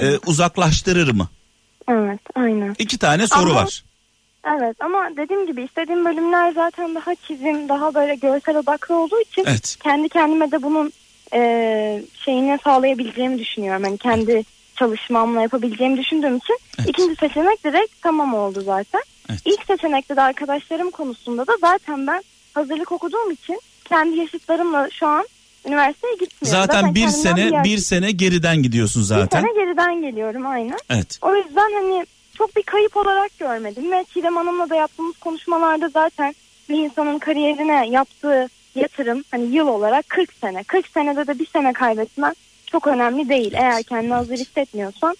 e, 0.00 0.18
uzaklaştırır 0.26 1.10
mı? 1.10 1.28
Evet 1.88 2.20
aynen. 2.34 2.74
İki 2.78 2.98
tane 2.98 3.26
soru 3.26 3.50
Ama- 3.50 3.54
var. 3.54 3.84
Evet 4.56 4.76
ama 4.80 5.08
dediğim 5.16 5.46
gibi 5.46 5.62
istediğim 5.62 6.04
bölümler 6.04 6.52
zaten 6.52 6.94
daha 6.94 7.14
çizim 7.14 7.68
daha 7.68 7.94
böyle 7.94 8.14
görsel 8.14 8.56
odaklı 8.56 8.94
olduğu 8.94 9.20
için 9.20 9.44
Evet. 9.46 9.76
kendi 9.82 10.08
kendime 10.08 10.50
de 10.50 10.62
bunun 10.62 10.92
e, 11.34 12.02
şeyini 12.24 12.58
sağlayabileceğimi 12.64 13.38
düşünüyorum. 13.38 13.82
Hani 13.84 13.98
kendi 13.98 14.44
çalışmamla 14.76 15.42
yapabileceğimi 15.42 15.98
düşündüğüm 15.98 16.36
için 16.36 16.58
Evet. 16.78 16.88
ikinci 16.88 17.14
seçenek 17.16 17.64
direkt 17.64 18.02
tamam 18.02 18.34
oldu 18.34 18.60
zaten. 18.60 19.02
Evet. 19.30 19.40
İlk 19.44 19.64
seçenekte 19.66 20.16
de 20.16 20.22
arkadaşlarım 20.22 20.90
konusunda 20.90 21.46
da 21.46 21.52
zaten 21.60 22.06
ben 22.06 22.22
hazırlık 22.54 22.92
okuduğum 22.92 23.30
için 23.30 23.60
kendi 23.92 24.16
yaşıtlarımla 24.16 24.88
şu 24.90 25.06
an 25.06 25.24
üniversiteye 25.66 26.12
gitmiyorum. 26.14 26.60
Zaten 26.60 26.94
bir 26.94 27.00
kendimden 27.00 27.22
sene 27.22 27.40
yer- 27.40 27.64
bir 27.64 27.78
sene 27.78 28.10
geriden 28.10 28.62
gidiyorsun 28.62 29.02
bir 29.02 29.06
zaten. 29.06 29.40
sene 29.40 29.52
geriden 29.64 30.00
geliyorum 30.02 30.46
aynen. 30.46 30.78
Evet. 30.90 31.18
O 31.22 31.34
yüzden 31.36 31.72
hani 31.72 32.06
çok 32.38 32.56
bir 32.56 32.62
kayıp 32.62 32.96
olarak 32.96 33.38
görmedim 33.38 33.92
ve 33.92 34.04
Çiğdem 34.14 34.36
Hanım'la 34.36 34.70
da 34.70 34.74
yaptığımız 34.74 35.16
konuşmalarda 35.18 35.88
zaten 35.88 36.34
bir 36.68 36.74
insanın 36.78 37.18
kariyerine 37.18 37.88
yaptığı 37.88 38.48
yatırım 38.74 39.24
hani 39.30 39.44
yıl 39.44 39.68
olarak 39.68 40.08
40 40.08 40.32
sene. 40.32 40.62
40 40.64 40.86
senede 40.88 41.26
de 41.26 41.38
bir 41.38 41.46
sene 41.46 41.72
kaybetmen 41.72 42.34
çok 42.66 42.86
önemli 42.86 43.28
değil. 43.28 43.52
Eğer 43.54 43.82
kendini 43.82 44.12
hazır 44.14 44.36
hissetmiyorsan 44.36 45.16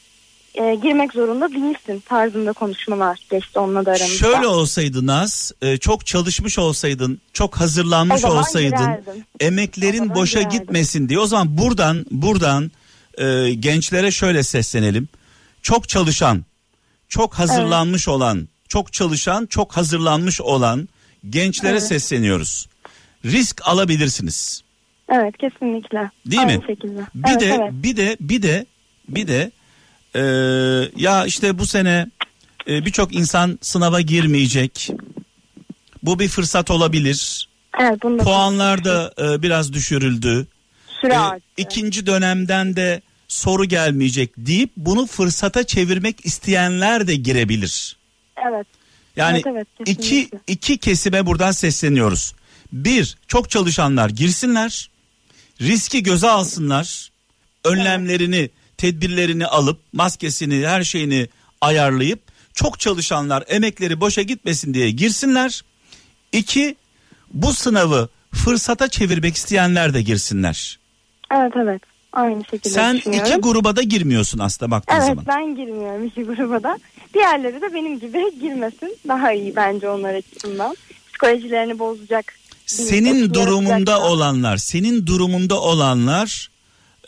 e, 0.54 0.75
girmek 0.75 1.12
zorunda 1.12 1.49
değilsin 1.50 2.02
tarzında 2.09 2.52
konuşmalar 2.52 3.18
geçti 3.30 3.59
onunla 3.59 3.87
da 3.87 3.90
aramızda. 3.90 4.16
Şöyle 4.16 4.47
olsaydı 4.47 5.06
Naz, 5.06 5.52
e, 5.62 5.76
çok 5.76 6.06
çalışmış 6.06 6.59
olsaydın, 6.59 7.21
çok 7.32 7.56
hazırlanmış 7.56 8.25
olsaydın, 8.25 8.78
girerdim. 8.78 9.25
Emeklerin 9.40 10.14
boşa 10.14 10.40
girerdim. 10.40 10.59
gitmesin 10.59 11.09
diye. 11.09 11.18
O 11.18 11.27
zaman 11.27 11.59
buradan 11.59 12.07
buradan 12.11 12.70
e, 13.18 13.55
gençlere 13.55 14.11
şöyle 14.11 14.42
seslenelim. 14.42 15.09
Çok 15.62 15.88
çalışan, 15.88 16.44
çok 17.09 17.35
hazırlanmış 17.35 18.09
olan, 18.09 18.48
çok 18.68 18.92
çalışan, 18.92 19.46
çok 19.46 19.77
hazırlanmış 19.77 20.40
olan 20.40 20.88
gençlere 21.31 21.72
Evet. 21.72 21.87
sesleniyoruz. 21.87 22.68
Risk 23.24 23.68
alabilirsiniz. 23.68 24.62
Evet 25.09 25.38
kesinlikle. 25.38 26.11
Değil 26.27 26.42
Aynı 26.42 26.59
mi? 26.59 26.64
şekilde. 26.66 27.00
Bir 27.14 27.31
evet, 27.31 27.40
de 27.40 27.46
evet. 27.46 27.72
bir 27.72 27.96
de 27.96 28.16
bir 28.20 28.42
de 28.42 28.66
bir 29.09 29.29
de 29.29 29.50
e, 30.14 30.20
ya 30.96 31.27
işte 31.27 31.59
bu 31.59 31.66
sene 31.66 32.07
e, 32.68 32.85
birçok 32.85 33.14
insan 33.14 33.59
sınava 33.62 34.01
girmeyecek. 34.01 34.90
Bu 36.03 36.18
bir 36.18 36.29
fırsat 36.29 36.70
olabilir. 36.70 37.48
Evet, 37.81 38.03
bunu 38.03 38.18
da 38.18 38.22
Puanlar 38.25 38.85
da 38.85 39.14
e, 39.18 39.42
biraz 39.42 39.72
düşürüldü. 39.72 40.46
süre 41.01 41.14
E, 41.14 41.40
ikinci 41.57 42.07
dönemden 42.07 42.77
de 42.77 43.03
soru 43.29 43.64
gelmeyecek 43.64 44.31
deyip 44.37 44.70
bunu 44.77 45.07
fırsata 45.07 45.64
çevirmek 45.64 46.27
isteyenler 46.27 47.07
de 47.07 47.14
girebilir. 47.14 47.96
Evet. 48.48 48.66
Yani 49.16 49.42
Evet, 49.46 49.66
evet, 49.79 49.88
iki 49.88 50.31
iki 50.46 50.79
kesime 50.79 51.27
buradan 51.27 51.53
sesleniyoruz. 51.53 52.35
Bir, 52.72 53.16
çok 53.29 53.51
çalışanlar 53.51 54.11
girsinler, 54.11 54.90
riski 55.61 56.03
göze 56.03 56.29
alsınlar, 56.29 57.11
önlemlerini, 57.64 58.51
tedbirlerini 58.83 59.47
alıp 59.47 59.79
maskesini, 59.92 60.66
her 60.66 60.85
şeyini 60.85 61.29
ayarlayıp 61.61 62.21
çok 62.55 62.81
çalışanlar 62.81 63.45
emekleri 63.49 64.01
boşa 64.01 64.23
gitmesin 64.23 64.75
diye 64.75 64.90
girsinler. 64.90 65.62
İki, 66.33 66.77
bu 67.33 67.53
sınavı 67.53 68.09
fırsata 68.35 68.88
çevirmek 68.88 69.37
isteyenler 69.37 69.95
de 69.95 70.03
girsinler. 70.03 70.79
Evet 71.35 71.53
evet. 71.57 71.83
Aynı 72.12 72.45
şekilde 72.45 72.75
Sen 72.75 72.95
iki 72.95 73.35
gruba 73.35 73.77
da 73.77 73.83
girmiyorsun 73.83 74.38
aslında 74.38 74.71
baktığın 74.71 74.95
Evet 74.97 75.07
zaman. 75.07 75.25
ben 75.29 75.57
girmiyorum 75.57 76.05
iki 76.07 76.23
gruba 76.23 76.62
da. 76.62 76.79
Diğerleri 77.14 77.61
de 77.61 77.75
benim 77.75 78.01
gibi 78.01 78.23
girmesin. 78.40 78.97
Daha 79.09 79.33
iyi 79.33 79.57
bence 79.57 79.88
onlar 79.88 80.14
açısından. 80.14 80.77
Psikolojilerini 81.09 81.79
bozacak. 81.79 82.35
senin 82.66 83.35
durumunda 83.35 84.01
olanlar, 84.01 84.57
senin 84.57 85.07
durumunda 85.07 85.61
olanlar 85.61 86.52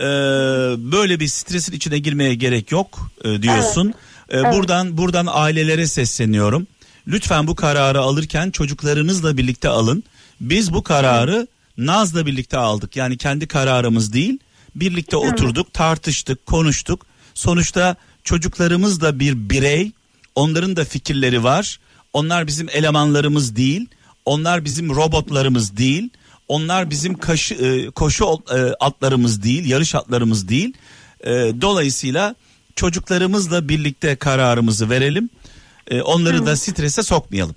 e, 0.01 0.05
böyle 0.93 1.21
bir 1.21 1.27
stresin 1.29 1.73
içine 1.73 1.99
girmeye 1.99 2.35
gerek 2.35 2.73
yok 2.73 3.11
e, 3.25 3.43
diyorsun. 3.43 3.95
E, 4.33 4.43
Buradan 4.53 4.97
buradan 4.99 5.27
ailelere 5.31 5.87
sesleniyorum. 5.87 6.67
Lütfen 7.09 7.47
bu 7.47 7.55
kararı 7.55 8.01
alırken 8.01 8.51
çocuklarınızla 8.51 9.37
birlikte 9.37 9.69
alın. 9.69 10.03
Biz 10.41 10.73
bu 10.73 10.83
kararı 10.83 11.47
Naz'la 11.79 12.27
birlikte 12.27 12.59
aldık. 12.59 12.97
Yani 12.97 13.17
kendi 13.17 13.47
kararımız 13.47 14.13
değil. 14.13 14.39
Birlikte 14.75 15.17
oturduk, 15.17 15.73
tartıştık, 15.75 16.47
konuştuk. 16.47 17.07
Sonuçta 17.35 17.97
çocuklarımız 18.25 19.01
da 19.01 19.19
bir 19.19 19.51
birey. 19.51 19.93
Onların 20.35 20.77
da 20.77 20.85
fikirleri 20.85 21.45
var. 21.45 21.81
Onlar 22.13 22.47
bizim 22.47 22.69
elemanlarımız 22.69 23.57
değil. 23.57 23.87
Onlar 24.25 24.65
bizim 24.65 24.95
robotlarımız 24.95 25.77
değil. 25.77 26.11
Onlar 26.49 26.91
bizim 26.91 27.19
kaşı, 27.19 27.55
e, 27.55 27.91
koşu 27.91 28.25
e, 28.25 28.57
atlarımız 28.81 29.43
değil, 29.43 29.71
yarış 29.71 29.95
atlarımız 29.95 30.49
değil. 30.49 30.75
E, 31.21 31.31
dolayısıyla 31.61 32.35
çocuklarımızla 32.77 33.69
birlikte 33.69 34.17
kararımızı 34.17 34.91
verelim. 34.91 35.31
E, 35.91 36.03
onları 36.03 36.47
da 36.47 36.57
strese 36.57 37.03
sokmayalım. 37.03 37.55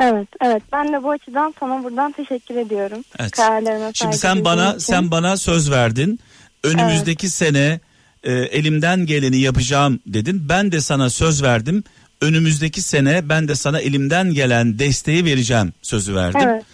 Evet 0.00 0.28
evet 0.42 0.62
ben 0.72 0.92
de 0.92 1.02
bu 1.02 1.10
açıdan 1.10 1.54
sana 1.60 1.84
buradan 1.84 2.12
teşekkür 2.12 2.56
ediyorum. 2.56 3.04
Evet. 3.18 3.30
Kararlarına 3.30 3.90
Şimdi 3.94 4.16
sen 4.16 4.44
bana 4.44 4.68
için. 4.68 4.78
sen 4.78 5.10
bana 5.10 5.36
söz 5.36 5.70
verdin. 5.70 6.20
Önümüzdeki 6.64 7.30
sene 7.30 7.80
e, 8.24 8.32
elimden 8.32 9.06
geleni 9.06 9.38
yapacağım 9.38 10.00
dedin. 10.06 10.48
Ben 10.48 10.72
de 10.72 10.80
sana 10.80 11.10
söz 11.10 11.42
verdim. 11.42 11.84
Önümüzdeki 12.20 12.82
sene 12.82 13.28
ben 13.28 13.48
de 13.48 13.54
sana 13.54 13.80
elimden 13.80 14.34
gelen 14.34 14.78
desteği 14.78 15.24
vereceğim 15.24 15.72
sözü 15.82 16.14
verdim. 16.14 16.40
Evet 16.44 16.64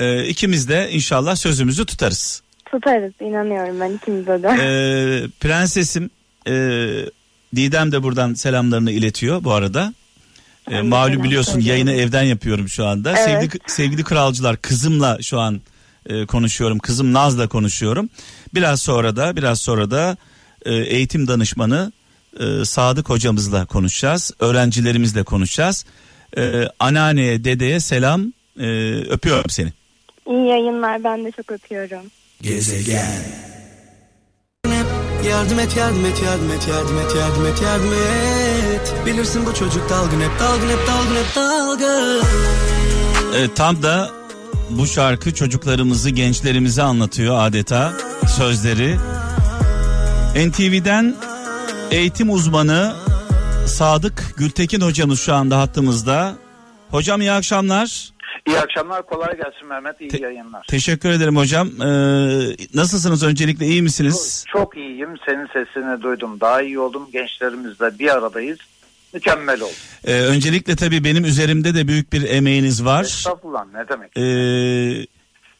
evet 0.00 0.26
E, 0.26 0.28
ikimiz 0.28 0.68
de 0.68 0.90
inşallah 0.92 1.36
sözümüzü 1.36 1.86
tutarız. 1.86 2.42
tutarız 2.70 3.12
inanıyorum 3.20 3.80
ben 3.80 3.90
ikimize 3.90 4.42
de. 4.42 4.48
E, 4.48 5.28
prensesim 5.40 6.10
e, 6.46 6.52
Didem 7.56 7.92
de 7.92 8.02
buradan 8.02 8.34
selamlarını 8.34 8.90
iletiyor 8.90 9.44
bu 9.44 9.52
arada. 9.52 9.94
E, 10.70 10.74
de 10.74 10.82
malum 10.82 11.24
biliyorsun 11.24 11.52
söylüyorum. 11.52 11.86
yayını 11.86 12.02
evden 12.02 12.22
yapıyorum 12.22 12.68
şu 12.68 12.86
anda. 12.86 13.10
Evet. 13.10 13.24
Sevgili 13.24 13.60
sevgili 13.66 14.04
kralcılar 14.04 14.56
kızımla 14.56 15.18
şu 15.22 15.40
an 15.40 15.60
e, 16.06 16.26
konuşuyorum. 16.26 16.78
Kızım 16.78 17.12
Naz'la 17.12 17.48
konuşuyorum. 17.48 18.08
Biraz 18.54 18.80
sonra 18.80 19.16
da 19.16 19.36
biraz 19.36 19.60
sonra 19.60 19.90
da 19.90 20.16
e, 20.64 20.74
eğitim 20.74 21.28
danışmanı 21.28 21.92
e, 22.40 22.64
Sadık 22.64 23.08
hocamızla 23.08 23.66
konuşacağız. 23.66 24.32
Öğrencilerimizle 24.40 25.22
konuşacağız. 25.22 25.84
E, 26.36 26.68
anneanneye, 26.78 27.44
dedeye 27.44 27.80
selam. 27.80 28.32
E, 28.60 28.66
öpüyorum 28.94 29.50
seni. 29.50 29.72
İyi 30.30 30.46
yayınlar 30.46 31.04
ben 31.04 31.24
de 31.24 31.30
çok 31.30 31.52
öpüyorum. 31.52 32.02
Gezegen. 32.42 33.22
Yardım 35.30 35.58
et 35.58 35.76
yardım 35.76 36.06
et 36.06 36.22
yardım 36.22 36.50
et 36.50 36.68
yardım 36.68 36.98
et 36.98 37.16
yardım 37.16 37.46
et 37.46 37.62
yardım 37.62 37.92
et 37.92 38.94
Bilirsin 39.06 39.46
bu 39.46 39.54
çocuk 39.54 39.90
dalgın 39.90 40.20
hep 40.20 40.40
dalgın 40.40 40.68
hep 40.68 40.86
dalgın 40.88 41.16
hep 41.16 41.36
dalgın 41.36 42.22
Evet, 43.36 43.56
tam 43.56 43.82
da 43.82 44.10
bu 44.70 44.86
şarkı 44.86 45.34
çocuklarımızı, 45.34 46.10
gençlerimizi 46.10 46.82
anlatıyor 46.82 47.36
adeta 47.38 47.92
sözleri. 48.36 48.96
NTV'den 50.48 51.16
eğitim 51.90 52.30
uzmanı 52.30 52.94
Sadık 53.66 54.34
Gültekin 54.36 54.80
hocamız 54.80 55.20
şu 55.20 55.34
anda 55.34 55.58
hattımızda. 55.58 56.34
Hocam 56.90 57.20
iyi 57.20 57.32
akşamlar. 57.32 58.12
İyi 58.50 58.58
akşamlar, 58.58 59.06
kolay 59.06 59.36
gelsin 59.36 59.66
Mehmet, 59.68 60.00
iyi 60.00 60.08
Te- 60.10 60.18
yayınlar. 60.18 60.66
Teşekkür 60.68 61.10
ederim 61.10 61.36
hocam. 61.36 61.68
Ee, 61.68 61.86
nasılsınız 62.74 63.22
öncelikle 63.24 63.66
iyi 63.66 63.82
misiniz? 63.82 64.44
Çok 64.48 64.76
iyiyim, 64.76 65.08
senin 65.26 65.46
sesini 65.46 66.02
duydum, 66.02 66.40
daha 66.40 66.62
iyi 66.62 66.78
oldum. 66.78 67.08
Gençlerimizle 67.12 67.98
bir 67.98 68.08
aradayız, 68.16 68.58
mükemmel 69.14 69.60
oldu. 69.60 69.72
Ee, 70.04 70.20
öncelikle 70.20 70.76
tabii 70.76 71.04
benim 71.04 71.24
üzerimde 71.24 71.74
de 71.74 71.88
büyük 71.88 72.12
bir 72.12 72.28
emeğiniz 72.28 72.84
var. 72.84 73.02
Estağfurullah, 73.04 73.64
ne 73.74 73.88
demek? 73.88 74.16
Ee, 74.16 75.06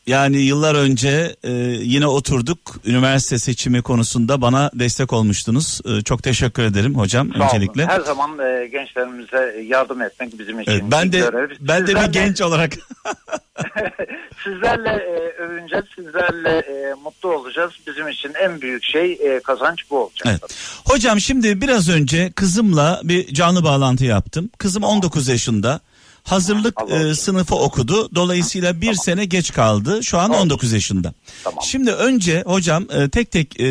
yani 0.07 0.37
yıllar 0.37 0.75
önce 0.75 1.37
e, 1.43 1.51
yine 1.83 2.07
oturduk 2.07 2.59
üniversite 2.85 3.39
seçimi 3.39 3.83
konusunda 3.83 4.41
bana 4.41 4.71
destek 4.75 5.13
olmuştunuz. 5.13 5.81
Ee, 5.87 6.03
çok 6.03 6.23
teşekkür 6.23 6.63
ederim 6.63 6.95
hocam 6.95 7.29
Sağ 7.33 7.39
olun. 7.39 7.47
öncelikle. 7.47 7.87
Her 7.87 8.01
zaman 8.01 8.39
e, 8.39 8.67
gençlerimize 8.67 9.65
yardım 9.69 10.03
etmek 10.03 10.39
bizim 10.39 10.61
için 10.61 10.73
Evet, 10.73 10.83
ben 10.91 11.13
de 11.13 11.19
görev. 11.19 11.51
ben 11.61 11.83
de 11.87 11.87
bir 11.87 11.93
Sizlerle- 12.01 12.11
genç 12.13 12.41
olarak 12.41 12.73
sizlerle 14.45 14.89
e, 14.89 15.43
övüneceğiz, 15.43 15.85
sizlerle 15.97 16.59
e, 16.59 16.95
mutlu 17.05 17.29
olacağız. 17.35 17.73
Bizim 17.87 18.09
için 18.09 18.33
en 18.45 18.61
büyük 18.61 18.85
şey 18.85 19.13
e, 19.13 19.41
kazanç 19.45 19.79
bu 19.91 19.99
olacak. 20.05 20.27
Evet. 20.31 20.57
Hocam 20.85 21.21
şimdi 21.21 21.61
biraz 21.61 21.89
önce 21.89 22.33
kızımla 22.33 23.01
bir 23.05 23.35
canlı 23.35 23.65
bağlantı 23.65 24.05
yaptım. 24.05 24.51
Kızım 24.59 24.83
19 24.83 25.29
yaşında. 25.29 25.81
Hazırlık 26.25 26.75
e, 26.91 27.15
sınıfı 27.15 27.55
okudu. 27.55 28.15
Dolayısıyla 28.15 28.81
bir 28.81 28.95
sene 28.95 29.25
geç 29.25 29.53
kaldı. 29.53 30.03
Şu 30.03 30.19
an 30.19 30.27
Tamam. 30.27 30.41
19 30.43 30.73
yaşında. 30.73 31.15
Tamam. 31.45 31.65
Şimdi 31.65 31.91
önce 31.93 32.43
hocam 32.47 32.87
e, 32.91 33.09
tek 33.09 33.31
tek 33.31 33.61
e, 33.61 33.67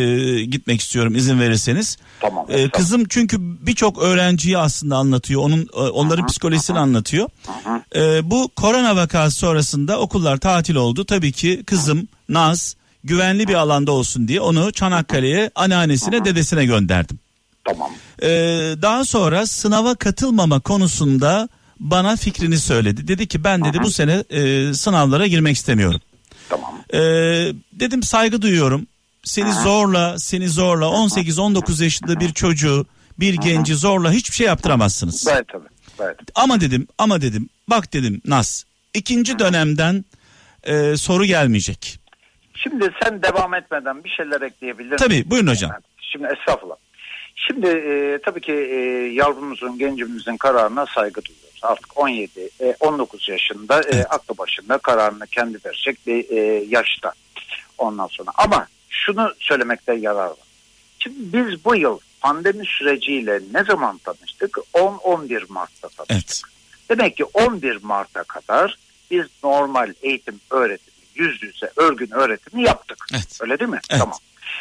gitmek 0.45 0.81
istiyorum 0.81 1.15
izin 1.15 1.39
verirseniz. 1.39 1.97
Tamam, 2.19 2.45
E, 2.49 2.69
kızım 2.69 3.05
çünkü 3.09 3.37
birçok 3.39 4.01
öğrenciyi 4.01 4.57
aslında 4.57 4.97
anlatıyor. 4.97 5.41
Onun 5.41 5.61
e, 5.73 5.77
onların 5.79 6.27
psikolojisini 6.27 6.79
anlatıyor. 6.79 7.29
E, 7.95 8.29
bu 8.31 8.49
korona 8.55 8.95
vakası 8.95 9.37
sonrasında 9.37 9.99
okullar 9.99 10.37
tatil 10.37 10.75
oldu. 10.75 11.05
Tabii 11.05 11.31
ki 11.31 11.63
kızım 11.65 12.07
Naz 12.29 12.75
güvenli 13.03 13.47
bir 13.47 13.53
alanda 13.53 13.91
olsun 13.91 14.27
diye 14.27 14.41
onu 14.41 14.71
Çanakkale'ye 14.71 15.51
anneannesine 15.55 16.25
dedesine 16.25 16.65
gönderdim. 16.65 17.19
Tamam. 17.65 17.89
Ee, 18.23 18.27
daha 18.81 19.05
sonra 19.05 19.47
sınava 19.47 19.95
katılmama 19.95 20.59
konusunda 20.59 21.49
bana 21.79 22.15
fikrini 22.15 22.57
söyledi. 22.57 23.07
Dedi 23.07 23.27
ki 23.27 23.43
ben 23.43 23.63
dedi 23.63 23.79
bu 23.83 23.91
sene 23.91 24.23
e, 24.29 24.73
sınavlara 24.73 25.27
girmek 25.27 25.55
istemiyorum. 25.55 26.01
Tamam. 26.49 26.81
Ee, 26.93 26.97
dedim 27.73 28.03
saygı 28.03 28.41
duyuyorum. 28.41 28.87
Seni 29.23 29.53
zorla, 29.53 30.19
seni 30.19 30.49
zorla 30.49 30.85
18-19 30.85 31.83
yaşında 31.83 32.19
bir 32.19 32.33
çocuğu, 32.33 32.85
bir 33.19 33.33
genci 33.33 33.75
zorla 33.75 34.11
hiçbir 34.11 34.35
şey 34.35 34.47
yaptıramazsınız. 34.47 35.25
Gayet 35.25 35.47
tabii. 35.47 35.67
Gayet. 35.97 36.17
Ama 36.35 36.61
dedim, 36.61 36.87
ama 36.97 37.21
dedim. 37.21 37.49
Bak 37.67 37.93
dedim 37.93 38.21
Nas. 38.25 38.63
ikinci 38.93 39.39
dönemden 39.39 40.05
e, 40.63 40.97
soru 40.97 41.25
gelmeyecek. 41.25 41.99
Şimdi 42.53 42.89
sen 43.03 43.23
devam 43.23 43.53
etmeden 43.53 44.03
bir 44.03 44.09
şeyler 44.09 44.41
ekleyebilir 44.41 44.91
misin? 44.91 45.05
Tabii 45.05 45.29
buyurun 45.29 45.47
hocam. 45.47 45.71
Şimdi 46.01 46.27
estağfurullah. 46.39 46.75
Şimdi 47.35 47.67
e, 47.67 48.19
tabii 48.25 48.41
ki 48.41 48.51
e, 48.51 48.75
yavrumuzun, 49.13 49.77
gencimizin 49.77 50.37
kararına 50.37 50.85
saygı 50.85 51.25
duyuyoruz. 51.25 51.48
Artık 51.63 51.97
17, 51.97 52.49
e, 52.61 52.75
19 52.79 53.29
yaşında 53.29 53.81
e, 53.81 54.03
aklı 54.03 54.37
başında 54.37 54.77
kararını 54.77 55.27
kendi 55.27 55.57
verecek 55.65 56.07
bir 56.07 56.29
e, 56.29 56.63
yaşta. 56.69 57.11
Ondan 57.77 58.07
sonra 58.07 58.31
ama 58.37 58.67
şunu 58.89 59.33
söylemekte 59.39 59.93
yarar 59.93 60.27
var. 60.27 60.37
Şimdi 60.99 61.17
biz 61.37 61.65
bu 61.65 61.75
yıl 61.75 61.99
pandemi 62.21 62.65
süreciyle 62.65 63.39
ne 63.53 63.63
zaman 63.63 63.97
tanıştık? 63.97 64.57
10-11 64.73 65.43
Mart'ta 65.49 65.89
tanıştık. 65.89 66.49
Evet. 66.49 66.59
Demek 66.89 67.17
ki 67.17 67.23
11 67.23 67.83
Mart'a 67.83 68.23
kadar 68.23 68.77
biz 69.11 69.25
normal 69.43 69.93
eğitim 70.01 70.39
öğretimi, 70.51 70.95
yüz 71.15 71.43
yüze 71.43 71.71
örgün 71.75 72.11
öğretimi 72.11 72.63
yaptık. 72.63 73.05
Evet. 73.13 73.37
Öyle 73.41 73.59
değil 73.59 73.71
mi? 73.71 73.79
Evet. 73.89 74.01
Tamam. 74.01 74.17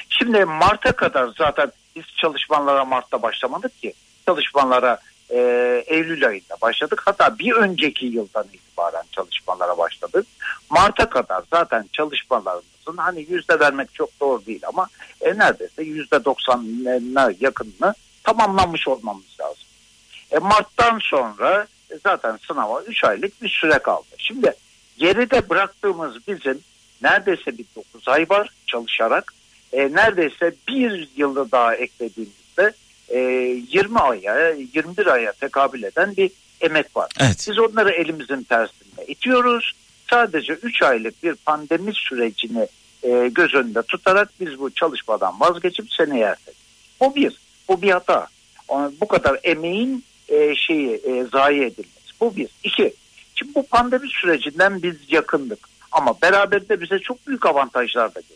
Şimdi 0.08 0.44
Mart'a 0.44 0.92
kadar 0.92 1.30
zaten 1.38 1.72
biz 1.96 2.04
çalışmalara 2.16 2.84
Mart'ta 2.84 3.22
başlamadık 3.22 3.82
ki. 3.82 3.92
Çalışmalara 4.26 4.98
e, 5.30 5.38
Eylül 5.86 6.28
ayında 6.28 6.56
başladık. 6.62 7.02
Hatta 7.04 7.38
bir 7.38 7.52
önceki 7.52 8.06
yıldan 8.06 8.46
itibaren 8.52 9.04
çalışmalara 9.12 9.78
başladık. 9.78 10.26
Mart'a 10.70 11.10
kadar 11.10 11.42
zaten 11.50 11.84
çalışmalarımızın 11.92 12.96
hani 12.96 13.26
yüzde 13.30 13.60
vermek 13.60 13.94
çok 13.94 14.20
doğru 14.20 14.46
değil 14.46 14.62
ama 14.66 14.88
e, 15.20 15.38
neredeyse 15.38 15.82
yüzde 15.82 16.24
doksanına 16.24 17.32
yakınını 17.40 17.94
tamamlanmış 18.24 18.88
olmamız 18.88 19.40
lazım. 19.40 19.64
E, 20.30 20.38
Mart'tan 20.38 20.98
sonra 21.02 21.66
e, 21.90 21.94
zaten 22.04 22.38
sınava 22.46 22.82
3 22.82 23.04
aylık 23.04 23.42
bir 23.42 23.48
süre 23.48 23.78
kaldı. 23.78 24.06
Şimdi 24.18 24.54
geride 24.98 25.48
bıraktığımız 25.48 26.28
bizim 26.28 26.60
neredeyse 27.02 27.58
bir 27.58 27.64
9 27.76 28.08
ay 28.08 28.26
var 28.30 28.50
çalışarak. 28.66 29.34
E, 29.72 29.92
neredeyse 29.92 30.54
bir 30.68 31.08
yılı 31.16 31.52
daha 31.52 31.74
eklediğimizde 31.74 32.72
e, 33.08 33.18
20 33.18 33.98
aya 33.98 34.50
21 34.50 35.06
aya 35.06 35.32
tekabül 35.32 35.82
eden 35.82 36.16
bir 36.16 36.30
emek 36.60 36.96
var. 36.96 37.10
Evet. 37.20 37.46
Biz 37.50 37.58
onları 37.58 37.90
elimizin 37.90 38.42
tersinde 38.42 39.06
itiyoruz. 39.06 39.72
Sadece 40.10 40.52
3 40.52 40.82
aylık 40.82 41.22
bir 41.22 41.34
pandemi 41.34 41.92
sürecini 41.94 42.66
e, 43.02 43.28
göz 43.28 43.54
önünde 43.54 43.82
tutarak 43.82 44.30
biz 44.40 44.58
bu 44.58 44.70
çalışmadan 44.70 45.40
vazgeçip 45.40 45.92
seneye 45.92 46.24
erteledik. 46.24 46.62
Bu 47.00 47.14
bir. 47.14 47.40
Bu 47.68 47.82
bir 47.82 47.90
hata. 47.90 48.26
Bu 49.00 49.08
kadar 49.08 49.40
emeğin 49.42 50.04
e, 50.28 50.54
şeyi 50.54 50.90
e, 50.90 51.24
zayi 51.32 51.60
edilmesi. 51.60 52.20
Bu 52.20 52.36
bir. 52.36 52.48
İki. 52.64 52.94
Şimdi 53.34 53.54
bu 53.54 53.66
pandemi 53.66 54.08
sürecinden 54.08 54.82
biz 54.82 54.96
yakındık. 55.08 55.68
Ama 55.92 56.14
beraberinde 56.22 56.80
bize 56.80 56.98
çok 56.98 57.26
büyük 57.26 57.46
avantajlar 57.46 58.14
da 58.14 58.20
geldi. 58.20 58.34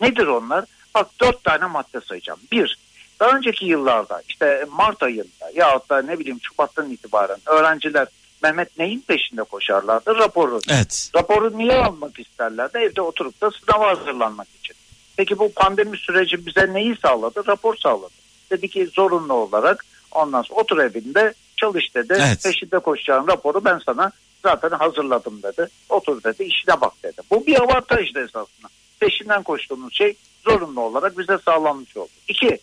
Nedir 0.00 0.26
onlar? 0.26 0.64
Bak 0.94 1.10
dört 1.20 1.44
tane 1.44 1.66
madde 1.66 2.00
sayacağım. 2.00 2.40
Bir, 2.52 2.78
daha 3.20 3.36
önceki 3.36 3.66
yıllarda 3.66 4.22
işte 4.28 4.66
Mart 4.70 5.02
ayında 5.02 5.50
ya 5.54 5.80
da 5.90 6.02
ne 6.02 6.18
bileyim 6.18 6.38
Şubat'tan 6.42 6.90
itibaren 6.90 7.38
öğrenciler 7.46 8.08
Mehmet 8.42 8.78
neyin 8.78 9.00
peşinde 9.00 9.42
koşarlardı? 9.42 10.14
Raporu. 10.18 10.60
Evet. 10.70 11.10
Raporu 11.16 11.58
niye 11.58 11.74
almak 11.74 12.18
isterlerdi? 12.18 12.78
Evde 12.78 13.02
oturup 13.02 13.40
da 13.40 13.50
sınava 13.50 13.88
hazırlanmak 13.88 14.48
için. 14.60 14.76
Peki 15.16 15.38
bu 15.38 15.52
pandemi 15.52 15.96
süreci 15.96 16.46
bize 16.46 16.72
neyi 16.72 16.96
sağladı? 16.96 17.46
Rapor 17.46 17.76
sağladı. 17.76 18.12
Dedi 18.50 18.68
ki 18.68 18.86
zorunlu 18.86 19.32
olarak 19.32 19.84
ondan 20.12 20.42
sonra 20.42 20.60
otur 20.60 20.78
evinde 20.78 21.34
çalış 21.56 21.94
dedi. 21.94 22.18
Evet. 22.20 22.42
Peşinde 22.44 22.78
koşacağın 22.78 23.28
raporu 23.28 23.64
ben 23.64 23.80
sana 23.86 24.12
zaten 24.42 24.70
hazırladım 24.70 25.42
dedi. 25.42 25.68
Otur 25.88 26.22
dedi 26.22 26.42
işine 26.42 26.80
bak 26.80 26.92
dedi. 27.02 27.22
Bu 27.30 27.46
bir 27.46 27.60
avantajdı 27.60 28.24
esasında. 28.24 28.68
Peşinden 29.00 29.42
koştuğumuz 29.42 29.94
şey 29.94 30.14
zorunlu 30.44 30.80
olarak 30.80 31.18
bize 31.18 31.38
sağlanmış 31.38 31.96
oldu. 31.96 32.10
İki, 32.28 32.58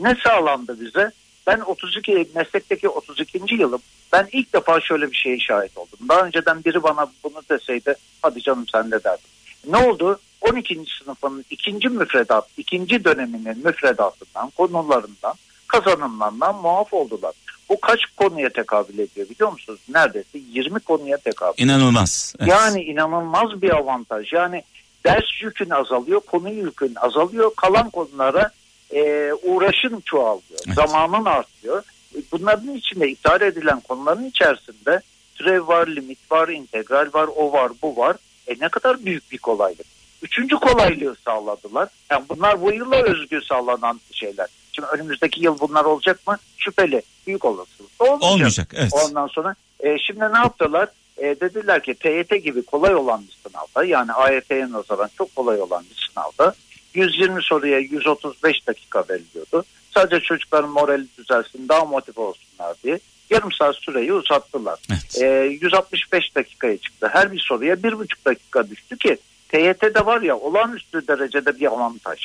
ne 0.00 0.16
sağlandı 0.24 0.80
bize? 0.80 1.10
Ben 1.46 1.60
32 1.60 2.28
meslekteki 2.34 2.88
32. 2.88 3.54
yılım. 3.54 3.80
Ben 4.12 4.28
ilk 4.32 4.52
defa 4.52 4.80
şöyle 4.80 5.10
bir 5.10 5.16
şeye 5.16 5.38
şahit 5.38 5.78
oldum. 5.78 5.98
Daha 6.08 6.20
önceden 6.20 6.64
biri 6.64 6.82
bana 6.82 7.06
bunu 7.24 7.42
deseydi 7.50 7.94
hadi 8.22 8.42
canım 8.42 8.64
sen 8.72 8.90
de 8.90 9.04
derdim. 9.04 9.30
Ne 9.68 9.76
oldu? 9.76 10.20
12. 10.40 10.84
sınıfın 10.98 11.44
ikinci 11.50 11.88
müfredat, 11.88 12.48
ikinci 12.56 13.04
döneminin 13.04 13.64
müfredatından, 13.64 14.50
konularından, 14.50 15.34
kazanımlarından 15.66 16.54
muaf 16.54 16.94
oldular. 16.94 17.32
Bu 17.68 17.80
kaç 17.80 18.00
konuya 18.16 18.48
tekabül 18.48 18.98
ediyor 18.98 19.28
biliyor 19.28 19.52
musunuz? 19.52 19.80
Neredeyse 19.88 20.38
20 20.52 20.80
konuya 20.80 21.16
tekabül 21.16 21.62
İnanılmaz. 21.62 22.34
Evet. 22.40 22.50
yani 22.50 22.82
inanılmaz 22.82 23.62
bir 23.62 23.70
avantaj. 23.70 24.32
Yani 24.32 24.62
ders 25.06 25.42
yükün 25.42 25.70
azalıyor, 25.70 26.20
konu 26.20 26.50
yükün 26.50 26.94
azalıyor. 26.94 27.50
Kalan 27.56 27.90
konulara 27.90 28.50
e, 28.94 29.32
uğraşın 29.42 30.00
çoğalıyor. 30.00 30.60
Evet. 30.66 30.74
Zamanın 30.74 31.24
artıyor. 31.24 31.82
E, 32.14 32.18
Bunların 32.32 32.74
içinde 32.74 33.10
ithal 33.10 33.40
edilen 33.40 33.80
konuların 33.80 34.24
içerisinde 34.24 35.00
türev 35.34 35.66
var, 35.66 35.86
limit 35.86 36.32
var, 36.32 36.48
integral 36.48 37.08
var, 37.14 37.28
o 37.36 37.52
var, 37.52 37.72
bu 37.82 37.96
var. 37.96 38.16
E 38.46 38.54
ne 38.60 38.68
kadar 38.68 39.04
büyük 39.04 39.32
bir 39.32 39.38
kolaylık. 39.38 39.86
Üçüncü 40.22 40.56
kolaylığı 40.56 41.16
sağladılar. 41.24 41.88
Yani 42.10 42.24
bunlar 42.28 42.62
bu 42.62 42.72
yıla 42.72 42.96
özgü 42.96 43.40
sağlanan 43.42 44.00
şeyler. 44.12 44.46
Şimdi 44.72 44.88
önümüzdeki 44.88 45.44
yıl 45.44 45.60
bunlar 45.60 45.84
olacak 45.84 46.26
mı? 46.26 46.36
Şüpheli. 46.56 47.02
Büyük 47.26 47.44
olasılıkla 47.44 48.04
olmayacak. 48.04 48.32
Olmayacak. 48.32 48.68
Evet. 48.74 48.92
Ondan 48.92 49.26
sonra 49.26 49.54
e, 49.80 49.98
şimdi 49.98 50.20
ne 50.20 50.38
yaptılar? 50.38 50.88
E, 51.16 51.22
dediler 51.40 51.82
ki 51.82 51.94
TYT 51.94 52.44
gibi 52.44 52.62
kolay 52.62 52.94
olan 52.94 53.24
bir 53.28 53.50
sınavda 53.50 53.84
yani 53.84 54.12
AYT'ye 54.12 54.70
nazaran 54.72 55.10
çok 55.18 55.36
kolay 55.36 55.60
olan 55.60 55.84
bir 55.90 56.08
sınavda 56.12 56.54
120 56.94 57.42
soruya 57.42 57.78
135 57.78 58.66
dakika 58.66 59.04
veriliyordu. 59.10 59.64
Sadece 59.94 60.20
çocukların 60.20 60.70
morali 60.70 61.06
düzelsin 61.18 61.68
daha 61.68 61.84
motive 61.84 62.20
olsunlar 62.20 62.76
diye 62.84 62.98
yarım 63.30 63.52
saat 63.52 63.76
süreyi 63.76 64.12
uzattılar. 64.12 64.78
Evet. 64.90 65.22
Ee, 65.22 65.48
165 65.60 66.36
dakikaya 66.36 66.78
çıktı. 66.78 67.08
Her 67.12 67.32
bir 67.32 67.40
soruya 67.40 67.82
bir 67.82 67.98
buçuk 67.98 68.24
dakika 68.24 68.70
düştü 68.70 68.98
ki 68.98 69.18
TYT'de 69.48 70.06
var 70.06 70.20
ya 70.20 70.36
olağanüstü 70.36 71.08
derecede 71.08 71.60
bir 71.60 71.66
avantaj. 71.66 72.20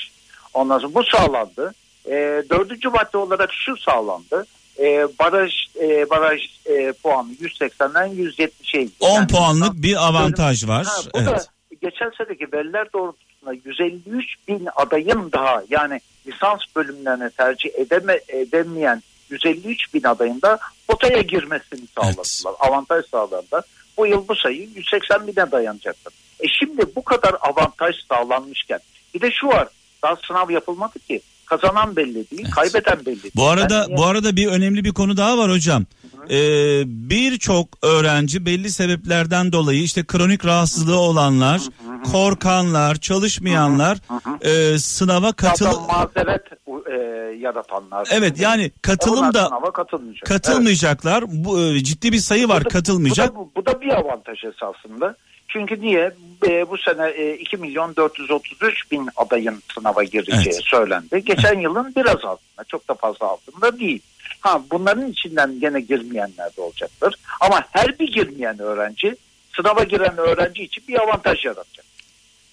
Ondan 0.54 0.80
sonra 0.80 0.94
bu 0.94 1.04
sağlandı. 1.04 1.74
Ee, 2.06 2.44
dördüncü 2.50 2.90
madde 2.90 3.18
olarak 3.18 3.50
şu 3.54 3.78
sağlandı. 3.78 4.46
Ee, 4.80 5.08
baraj 5.20 5.54
e, 5.82 6.10
baraj 6.10 6.42
e, 6.66 6.92
puanı 7.04 7.34
180'den 7.34 8.08
170'e 8.10 8.82
indi. 8.82 8.92
10 9.00 9.10
Yani- 9.16 9.28
puanlık 9.28 9.74
bir 9.76 10.08
avantaj 10.08 10.68
var. 10.68 10.86
Ha, 10.86 11.02
bu 11.14 11.18
Evet. 11.20 11.28
da 11.28 11.44
geçen 11.82 12.12
seneki 12.18 12.48
veriler 12.54 12.88
doğrultusunda 12.94 13.29
153 13.54 14.36
bin 14.48 14.68
adayın 14.76 15.32
daha 15.32 15.64
yani 15.70 16.00
lisans 16.28 16.60
bölümlerine 16.76 17.30
tercih 17.30 17.70
edeme, 17.76 18.20
edemeyen 18.28 19.04
153 19.30 19.94
bin 19.94 20.04
adayın 20.04 20.42
da 20.42 20.60
potaya 20.88 21.22
girmesini 21.22 21.88
sağladılar. 21.96 22.56
Avantaj 22.60 23.06
sağlandı. 23.06 23.62
Bu 23.98 24.08
yıl 24.08 24.28
bu 24.28 24.36
sayı 24.36 24.70
180 24.76 25.28
bine 25.28 25.52
dayanacaktır. 25.52 26.14
E 26.40 26.48
şimdi 26.60 26.96
bu 26.96 27.04
kadar 27.04 27.36
avantaj 27.42 27.96
sağlanmışken 28.10 28.80
bir 29.14 29.22
de 29.22 29.32
şu 29.32 29.48
var 29.48 29.68
daha 30.04 30.16
sınav 30.16 30.50
yapılmadı 30.50 31.00
ki 31.00 31.22
kazanan 31.50 31.96
belli 31.96 32.14
değil 32.16 32.42
Evet. 32.46 32.52
kaybeden 32.56 33.00
belli 33.06 33.24
değil. 33.24 33.34
Bu 33.36 33.48
arada 33.50 33.86
Ben- 33.90 33.98
bu 33.98 34.06
arada 34.06 34.36
bir 34.36 34.48
önemli 34.48 34.84
bir 34.84 34.92
konu 34.92 35.18
daha 35.18 35.38
var 35.38 35.52
hocam. 35.52 35.86
Ee, 36.30 36.82
Birçok 36.86 37.68
öğrenci 37.82 38.46
belli 38.46 38.72
sebeplerden 38.72 39.52
dolayı 39.52 39.82
işte 39.82 40.04
kronik 40.08 40.46
rahatsızlığı 40.46 40.98
olanlar, 41.00 41.62
korkanlar, 42.12 42.96
çalışmayanlar 42.96 43.98
e, 44.42 44.80
sınava 44.80 45.32
katıl 45.32 45.66
Zaten 45.66 45.82
mazeret 45.88 46.44
e, 46.92 46.94
yaratanlar. 47.40 48.08
Evet 48.12 48.40
yani 48.40 48.72
katılım 48.82 49.20
Onlar 49.20 49.34
da 49.34 49.46
sınava 49.46 49.72
katılmayacak. 49.74 50.32
Evet. 50.32 50.42
katılmayacaklar. 50.44 51.24
Bu 51.28 51.62
e, 51.62 51.84
ciddi 51.84 52.12
bir 52.12 52.18
sayı 52.18 52.48
var 52.50 52.62
Bu 52.62 52.66
da- 52.66 52.70
katılmayacak. 52.70 53.36
Bu 53.36 53.40
da, 53.40 53.50
bu 53.56 53.66
da 53.66 53.82
bir 53.82 53.90
avantaj 53.90 54.38
esasında. 54.44 55.16
Çünkü 55.50 55.82
niye? 55.82 56.12
E, 56.48 56.70
bu 56.70 56.78
sene 56.78 57.10
e, 57.10 57.34
2 57.34 57.58
milyon 57.58 57.96
433 57.96 58.92
bin 58.92 59.10
adayın 59.16 59.64
sınava 59.74 60.04
gireceği 60.04 60.54
Evet. 60.54 60.62
söylendi. 60.64 61.24
Geçen 61.26 61.60
yılın 61.60 61.94
biraz 61.96 62.26
altında. 62.26 62.64
Çok 62.68 62.88
da 62.90 62.94
fazla 62.94 63.28
altında 63.28 63.80
değil. 63.80 64.02
Ha 64.40 64.62
bunların 64.72 65.08
içinden 65.12 65.60
gene 65.60 65.82
girmeyenler 65.82 66.56
de 66.58 66.62
olacaktır. 66.62 67.16
Ama 67.42 67.62
her 67.72 68.00
bir 68.00 68.14
girmeyen 68.14 68.60
öğrenci 68.60 69.16
sınava 69.56 69.84
giren 69.84 70.18
öğrenci 70.18 70.64
için 70.64 70.84
bir 70.88 71.00
avantaj 71.00 71.46
yaratacak. 71.46 71.86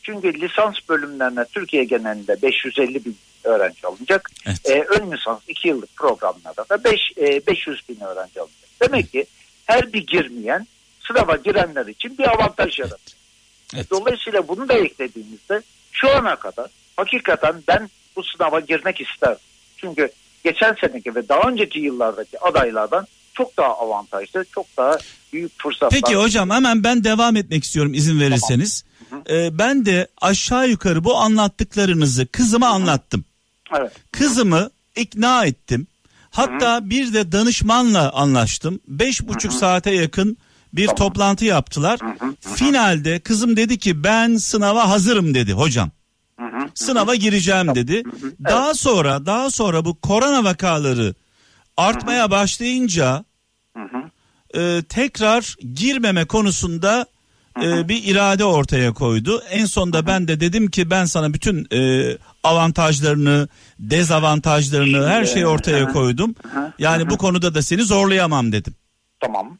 Çünkü 0.03 0.41
lisans 0.41 0.75
bölümlerine 0.89 1.45
Türkiye 1.45 1.85
genelinde 1.85 2.43
550 2.43 3.05
bin 3.05 3.17
öğrenci 3.45 3.87
alınacak. 3.87 4.31
Evet. 4.47 4.71
E, 4.71 4.83
ön 4.83 5.13
lisans 5.13 5.41
2 5.49 5.69
yıllık 5.69 5.97
programlarda 5.97 6.65
da 6.71 6.85
5, 6.85 7.01
e, 7.17 7.47
500 7.47 7.89
bin 7.89 8.01
öğrenci 8.01 8.41
alınacak. 8.41 8.71
Demek 8.83 9.13
ki 9.13 9.27
her 9.67 9.93
bir 9.93 10.07
girmeyen 10.07 10.67
sınava 11.07 11.37
girenler 11.37 11.87
için 11.87 12.19
bir 12.19 12.25
avantaj 12.25 12.79
yaratacak. 12.79 13.19
Evet. 13.75 13.91
Dolayısıyla 13.91 14.49
bunu 14.49 14.69
da 14.69 14.73
eklediğimizde 14.73 15.63
şu 15.93 16.11
ana 16.11 16.37
kadar 16.37 16.67
hakikaten 16.97 17.63
ben 17.69 17.91
bu 18.17 18.23
sınava 18.23 18.61
girmek 18.61 19.01
isterdim. 19.01 19.43
Çünkü 19.77 20.09
geçen 20.45 20.77
seneki 20.81 21.15
ve 21.15 21.29
daha 21.29 21.51
önceki 21.51 21.79
yıllardaki 21.79 22.41
adaylardan 22.41 23.07
çok 23.35 23.57
daha 23.57 23.79
avantajlı, 23.79 24.45
çok 24.55 24.67
daha 24.77 24.99
büyük 25.33 25.63
fırsatlar. 25.63 26.01
Peki 26.01 26.17
hocam 26.17 26.51
hemen 26.51 26.85
ben 26.85 27.05
devam 27.05 27.37
etmek 27.37 27.65
istiyorum 27.65 27.95
izin 27.95 28.21
verirseniz. 28.21 28.85
Ee, 29.31 29.59
ben 29.59 29.87
de 29.87 30.09
aşağı 30.21 30.69
yukarı 30.69 31.05
bu 31.05 31.17
anlattıklarınızı 31.17 32.27
kızıma 32.27 32.69
anlattım. 32.69 33.25
Evet. 33.79 33.93
Kızımı 34.13 34.71
ikna 34.97 35.45
ettim. 35.45 35.87
Hatta 36.31 36.91
bir 36.91 37.15
de 37.15 37.33
danışmanla 37.33 38.13
anlaştım. 38.13 38.81
Beş 38.89 39.29
buçuk 39.29 39.53
saate 39.53 39.91
yakın 39.91 40.39
bir 40.77 40.89
toplantı 40.89 41.45
yaptılar. 41.45 42.01
Finalde 42.41 43.21
kızım 43.21 43.57
dedi 43.57 43.79
ki 43.79 44.05
ben 44.05 44.37
sınava 44.37 44.89
hazırım 44.89 45.35
dedi 45.35 45.53
hocam. 45.53 45.91
Sınava 46.75 47.15
gireceğim 47.15 47.75
dedi. 47.75 48.03
Daha 48.45 48.75
sonra 48.75 49.27
daha 49.27 49.51
sonra 49.51 49.85
bu 49.85 50.01
korona 50.01 50.45
vakaları 50.45 51.15
artmaya 51.77 52.31
başlayınca 52.31 53.25
e, 54.57 54.83
tekrar 54.89 55.57
girmeme 55.75 56.25
konusunda 56.25 57.07
e, 57.63 57.89
bir 57.89 58.05
irade 58.05 58.45
ortaya 58.45 58.93
koydu. 58.93 59.43
En 59.51 59.65
sonunda 59.65 60.07
ben 60.07 60.29
de 60.29 60.41
dedim 60.41 60.71
ki 60.71 60.91
ben 60.91 61.05
sana 61.05 61.35
bütün 61.35 61.67
e, 61.73 62.13
avantajlarını, 62.45 63.49
dezavantajlarını 63.79 65.09
her 65.09 65.25
şeyi 65.25 65.47
ortaya 65.47 65.93
koydum. 65.93 66.35
Yani 66.79 67.11
bu 67.11 67.17
konuda 67.17 67.55
da 67.55 67.63
seni 67.63 67.83
zorlayamam 67.83 68.53
dedim. 68.53 68.75
Tamam. 69.21 69.59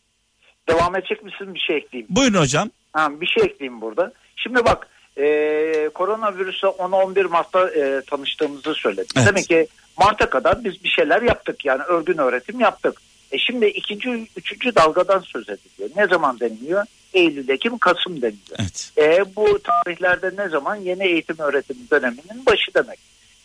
Devam 0.69 0.97
edecek 0.97 1.25
misin 1.25 1.55
bir 1.55 1.61
şey 1.61 1.77
ekleyeyim? 1.77 2.07
Buyurun 2.11 2.41
hocam. 2.41 2.71
Ha, 2.93 3.21
bir 3.21 3.27
şey 3.27 3.43
ekleyeyim 3.43 3.81
burada. 3.81 4.13
Şimdi 4.37 4.65
bak 4.65 4.89
e, 5.19 5.89
koronavirüsle 5.95 6.69
10-11 6.69 7.29
Mart'ta 7.29 7.71
e, 7.71 8.03
tanıştığımızı 8.11 8.75
söyledim. 8.75 9.15
Evet. 9.17 9.29
Demek 9.29 9.49
ki 9.49 9.67
Mart'a 9.99 10.31
kadar 10.31 10.65
biz 10.65 10.85
bir 10.85 10.89
şeyler 10.89 11.23
yaptık 11.23 11.65
yani 11.65 11.83
örgün 11.83 12.19
öğretim 12.19 12.61
yaptık. 12.61 13.01
E 13.33 13.39
şimdi 13.39 13.67
ikinci, 13.67 14.29
üçüncü 14.37 14.75
dalgadan 14.75 15.21
söz 15.21 15.49
ediliyor. 15.49 15.91
Ne 15.97 16.07
zaman 16.07 16.41
deniliyor? 16.41 16.85
Eylül, 17.15 17.49
Ekim, 17.49 17.79
Kasım 17.79 18.23
deniliyor. 18.23 18.59
Evet. 18.59 18.93
E, 18.99 19.37
bu 19.37 19.59
tarihlerde 19.59 20.33
ne 20.37 20.49
zaman? 20.49 20.77
Yeni 20.77 21.05
eğitim 21.05 21.39
öğretim 21.39 21.77
döneminin 21.91 22.47
başı 22.47 22.75
demek. 22.75 22.99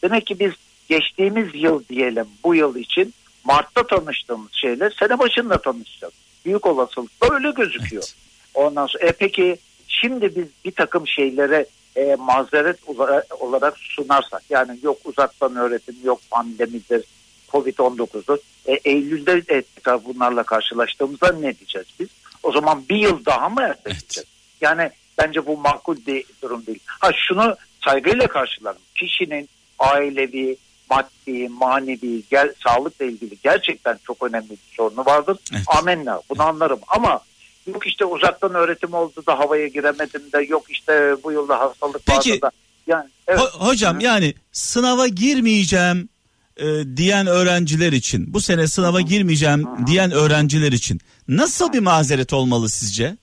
Demek 0.03 0.27
ki 0.27 0.39
biz 0.39 0.51
geçtiğimiz 0.89 1.47
yıl 1.53 1.83
diyelim 1.89 2.27
bu 2.43 2.55
yıl 2.55 2.75
için 2.75 3.13
Mart'ta 3.43 3.87
tanıştığımız 3.87 4.53
şeyler 4.53 4.89
sene 4.99 5.19
başında 5.19 5.61
tanışacağız. 5.61 6.13
Büyük 6.45 6.65
olasılıkla 6.65 7.35
öyle 7.35 7.51
gözüküyor. 7.51 8.03
Evet. 8.03 8.15
Ondan 8.53 8.87
sonra 8.87 9.05
e, 9.05 9.11
peki 9.11 9.57
şimdi 9.87 10.35
biz 10.35 10.45
bir 10.65 10.71
takım 10.71 11.07
şeylere 11.07 11.65
e, 11.95 12.15
mazeret 12.15 12.77
ola- 12.87 13.23
olarak 13.39 13.77
sunarsak 13.77 14.43
yani 14.49 14.79
yok 14.83 14.97
uzaktan 15.05 15.55
öğretim 15.55 15.95
yok 16.03 16.21
pandemidir 16.31 17.03
Covid-19'dur. 17.49 18.37
E, 18.65 18.73
Eylül'de 18.73 19.55
e, 19.55 19.61
tekrar 19.61 20.05
bunlarla 20.05 20.43
karşılaştığımızda 20.43 21.31
ne 21.31 21.57
diyeceğiz 21.57 21.87
biz? 21.99 22.07
O 22.43 22.51
zaman 22.51 22.83
bir 22.89 22.95
yıl 22.97 23.25
daha 23.25 23.49
mı 23.49 23.61
erteleyeceğiz? 23.61 24.29
Yani 24.61 24.89
bence 25.17 25.45
bu 25.45 25.57
makul 25.57 25.97
bir 26.07 26.25
durum 26.41 26.65
değil. 26.65 26.79
Ha 26.87 27.11
şunu 27.27 27.55
saygıyla 27.85 28.27
karşılarım. 28.27 28.81
Kişinin 28.95 29.49
ailevi, 29.79 30.57
maddi, 30.91 31.49
manevi, 31.49 32.23
gel, 32.31 32.53
sağlıkla 32.63 33.05
ilgili 33.05 33.37
gerçekten 33.43 33.99
çok 34.03 34.23
önemli 34.23 34.49
bir 34.49 34.57
sorunu 34.75 35.05
vardır. 35.05 35.37
Evet. 35.53 35.63
Amenna 35.79 36.21
bunu 36.29 36.41
anlarım 36.41 36.79
ama 36.87 37.21
yok 37.67 37.87
işte 37.87 38.05
uzaktan 38.05 38.53
öğretim 38.53 38.93
oldu 38.93 39.23
da 39.27 39.39
havaya 39.39 39.67
giremedim 39.67 40.21
de 40.33 40.45
yok 40.49 40.63
işte 40.69 41.15
bu 41.23 41.31
yılda 41.31 41.59
hastalık 41.59 42.01
Peki, 42.05 42.29
vardı 42.31 42.41
da. 42.41 42.51
Yani, 42.87 43.09
evet. 43.27 43.39
Ho- 43.39 43.67
hocam 43.67 43.99
yani 43.99 44.33
sınava 44.51 45.07
girmeyeceğim 45.07 46.09
e, 46.57 46.97
diyen 46.97 47.27
öğrenciler 47.27 47.91
için 47.91 48.33
bu 48.33 48.41
sene 48.41 48.67
sınava 48.67 49.01
girmeyeceğim 49.01 49.67
diyen 49.87 50.11
öğrenciler 50.11 50.71
için 50.71 51.01
nasıl 51.27 51.73
bir 51.73 51.79
mazeret 51.79 52.33
olmalı 52.33 52.69
sizce? 52.69 53.17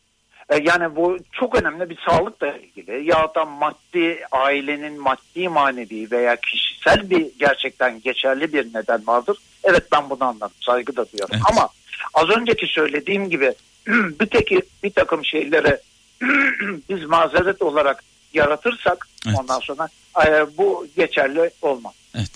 E, 0.51 0.57
Yani 0.63 0.97
bu 0.97 1.17
çok 1.33 1.63
önemli 1.63 1.91
bir 1.91 1.99
sağlıkla 2.09 2.57
ilgili 2.57 3.09
ya 3.11 3.31
da 3.35 3.45
maddi 3.45 4.21
ailenin 4.33 5.01
maddi 5.01 5.49
manevi 5.49 6.11
veya 6.11 6.37
kişisel 6.37 7.11
bir 7.11 7.27
gerçekten 7.39 8.01
geçerli 8.01 8.53
bir 8.53 8.75
neden 8.75 9.07
vardır. 9.07 9.39
Evet 9.65 9.83
ben 9.93 10.11
bunu 10.11 10.25
anladım 10.25 10.57
saygı 10.61 10.97
da 10.97 11.07
duyarım 11.13 11.31
Evet. 11.35 11.43
ama 11.51 11.69
az 12.15 12.29
önceki 12.31 12.67
söylediğim 12.67 13.31
gibi 13.31 13.55
bir, 13.87 14.27
tek, 14.27 14.51
bir 14.83 14.91
takım 14.91 15.25
şeylere 15.25 15.81
biz 16.89 17.05
mazeret 17.05 17.63
olarak 17.63 18.05
yaratırsak 18.35 19.09
Evet. 19.27 19.37
ondan 19.41 19.59
sonra 19.61 19.89
e, 20.27 20.47
bu 20.59 20.87
geçerli 20.97 21.51
olmaz. 21.63 21.95
Evet. 22.15 22.31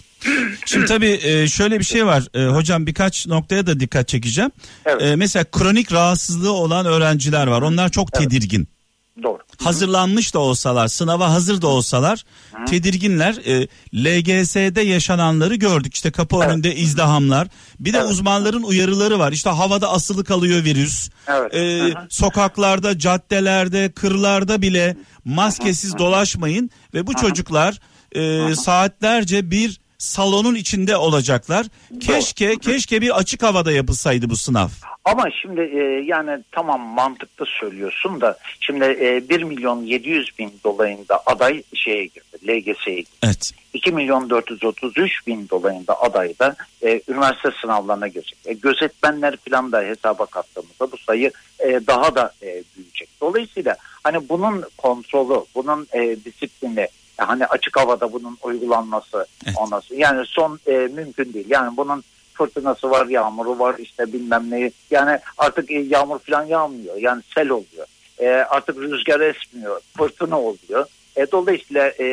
Şimdi 0.67 0.87
tabii 0.87 1.21
e, 1.23 1.49
şöyle 1.49 1.79
bir 1.79 1.85
şey 1.85 2.07
var. 2.07 2.23
E, 2.35 2.47
hocam 2.47 2.87
birkaç 2.87 3.27
noktaya 3.27 3.67
da 3.67 3.81
dikkat 3.81 4.09
çekeceğim. 4.09 4.51
Evet. 4.85 5.03
E, 5.03 5.17
mesela 5.17 5.45
kronik 5.45 5.93
rahatsızlığı 5.93 6.53
olan 6.53 6.87
öğrenciler 6.87 7.47
var. 7.47 7.63
Onlar 7.63 7.89
çok 7.89 8.13
tedirgin. 8.13 8.69
Doğru. 9.23 9.39
Hazırlanmış 9.65 10.35
da 10.35 10.39
olsalar, 10.39 10.89
sınava 10.89 11.31
hazır 11.31 11.63
da 11.63 11.67
olsalar 11.67 12.25
tedirginler. 12.69 13.35
E, 13.47 13.69
LGS'de 13.95 14.81
yaşananları 14.81 15.55
gördük. 15.55 15.95
İşte 15.95 16.11
kapı 16.11 16.37
önünde 16.37 16.75
izdihamlar. 16.77 17.49
Bir 17.81 17.93
de 17.93 17.99
Evet. 17.99 18.11
uzmanların 18.11 18.63
uyarıları 18.63 19.19
var. 19.19 19.33
İşte 19.33 19.51
havada 19.51 19.91
asılı 19.91 20.25
kalıyor 20.25 20.65
virüs. 20.65 21.11
Evet. 21.29 21.55
E, 21.55 21.81
Hı 21.81 21.85
hı. 21.85 22.07
sokaklarda, 22.09 22.99
caddelerde, 22.99 23.93
kırlarda 23.95 24.63
bile 24.63 24.97
maskesiz 25.25 25.99
dolaşmayın 25.99 26.71
ve 26.95 27.07
bu 27.07 27.15
çocuklar 27.15 27.81
e, 28.13 28.55
saatlerce 28.55 29.51
bir 29.51 29.82
salonun 30.03 30.55
içinde 30.55 30.97
olacaklar. 30.97 31.67
Keşke 32.01 32.57
keşke 32.57 33.01
bir 33.01 33.19
açık 33.19 33.43
havada 33.43 33.73
yapılsaydı 33.73 34.31
bu 34.31 34.37
sınav. 34.37 34.69
Ama 35.05 35.25
şimdi 35.43 35.61
e, 35.61 36.05
yani 36.05 36.45
tamam 36.53 36.81
mantıklı 36.81 37.47
söylüyorsun 37.61 38.21
da 38.21 38.39
şimdi 38.61 38.85
e, 38.85 39.29
1 39.29 39.43
milyon 39.43 39.83
700 39.83 40.39
bin 40.39 40.53
dolayında 40.65 41.23
aday 41.27 41.63
şeye 41.75 42.07
girdi 42.07 42.33
LGS'ye 42.49 42.97
girdi. 42.97 43.11
Evet. 43.23 43.53
2 43.75 43.93
milyon 43.93 44.31
433 44.31 45.27
bin 45.27 45.49
dolayında 45.49 46.03
aday 46.03 46.35
da 46.39 46.57
e, 46.83 47.01
üniversite 47.09 47.51
sınavlarına 47.61 48.09
girecek. 48.09 48.39
E, 48.45 48.53
gözetmenler 48.53 49.37
falan 49.37 49.73
da 49.73 49.83
hesaba 49.83 50.27
kattığımızda 50.27 50.93
bu 50.93 50.97
sayı 50.99 51.31
e, 51.61 51.81
daha 51.87 52.15
da 52.15 52.33
e, 52.43 52.63
büyüyecek. 52.77 53.09
Dolayısıyla 53.21 53.77
hani 54.05 54.29
bunun 54.29 54.65
kontrolü, 54.79 55.45
bunun 55.55 55.87
e, 55.93 56.17
disiplini, 56.25 56.89
hani 57.29 57.47
açık 57.47 57.81
havada 57.81 58.13
bunun 58.13 58.39
uygulanması, 58.43 59.27
Evet. 59.47 59.57
onası 59.59 59.95
yani 59.95 60.27
son 60.27 60.61
e, 60.67 60.73
mümkün 60.73 61.33
değil. 61.33 61.47
Yani 61.49 61.77
bunun 61.77 62.05
fırtınası 62.35 62.91
var, 62.91 63.07
yağmuru 63.07 63.59
var, 63.59 63.75
işte 63.79 64.13
bilmem 64.13 64.51
neyi. 64.51 64.73
Yani 64.91 65.19
artık 65.39 65.71
e, 65.71 65.79
yağmur 65.79 66.19
falan 66.19 66.45
yağmıyor. 66.45 66.97
Yani 66.97 67.23
sel 67.35 67.49
oluyor. 67.49 67.87
E, 68.19 68.29
artık 68.29 68.77
rüzgar 68.79 69.21
esmiyor, 69.21 69.81
fırtına 69.97 70.41
oluyor. 70.41 70.87
E, 71.17 71.31
dolayısıyla 71.33 71.89
e, 71.89 72.07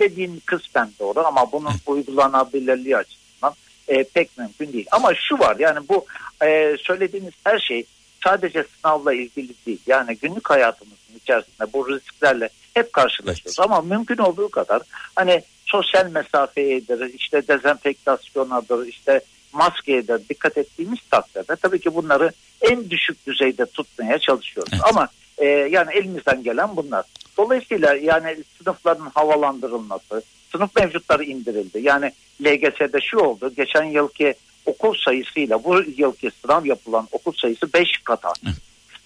dediğin 0.00 0.42
kısmen 0.46 0.90
doğru 1.00 1.26
ama 1.26 1.52
bunun 1.52 1.72
uygulanabilirliği 1.86 2.96
açısından 2.96 3.54
e, 3.88 4.04
pek 4.04 4.38
mümkün 4.38 4.72
değil. 4.72 4.86
Ama 4.90 5.14
şu 5.14 5.38
var 5.38 5.56
yani 5.58 5.88
bu 5.88 6.06
e, 6.44 6.76
söylediğiniz 6.80 7.32
her 7.44 7.58
şey 7.58 7.84
sadece 8.24 8.64
sınavla 8.64 9.12
ilgili 9.12 9.52
değil. 9.66 9.80
Yani 9.86 10.16
günlük 10.16 10.50
hayatımızın 10.50 11.16
içerisinde 11.22 11.72
bu 11.72 11.88
risklerle 11.88 12.48
hep 12.74 12.92
karşılaşıyoruz. 12.92 13.60
Ama 13.60 13.80
mümkün 13.80 14.18
olduğu 14.18 14.48
kadar 14.48 14.82
hani 15.16 15.42
sosyal 15.66 16.10
mesafeyedir, 16.10 17.14
işte 17.14 17.48
dezenfektasyonadır, 17.48 18.86
işte 18.86 19.20
maskeyedir 19.52 20.28
dikkat 20.28 20.58
ettiğimiz 20.58 20.98
takdirde 21.10 21.56
tabii 21.56 21.80
ki 21.80 21.94
bunları 21.94 22.32
en 22.60 22.90
düşük 22.90 23.26
düzeyde 23.26 23.66
tutmaya 23.66 24.18
çalışıyoruz. 24.18 24.72
Evet. 24.74 24.84
Ama 24.90 25.08
e, 25.38 25.46
yani 25.46 25.92
elimizden 25.94 26.42
gelen 26.42 26.76
bunlar. 26.76 27.04
Dolayısıyla 27.38 27.94
yani 27.94 28.36
sınıfların 28.58 29.10
havalandırılması, 29.14 30.22
sınıf 30.52 30.76
mevcutları 30.76 31.24
indirildi. 31.24 31.80
Yani 31.82 32.12
LGS'de 32.42 33.00
şu 33.00 33.18
oldu. 33.18 33.52
Geçen 33.56 33.84
yılki 33.84 34.34
okul 34.66 34.94
sayısıyla 35.04 35.64
bu 35.64 35.82
yılki 35.96 36.30
sınav 36.42 36.64
yapılan 36.64 37.08
okul 37.12 37.32
sayısı 37.32 37.72
5 37.72 37.88
kat 38.04 38.24
arttı. 38.24 38.50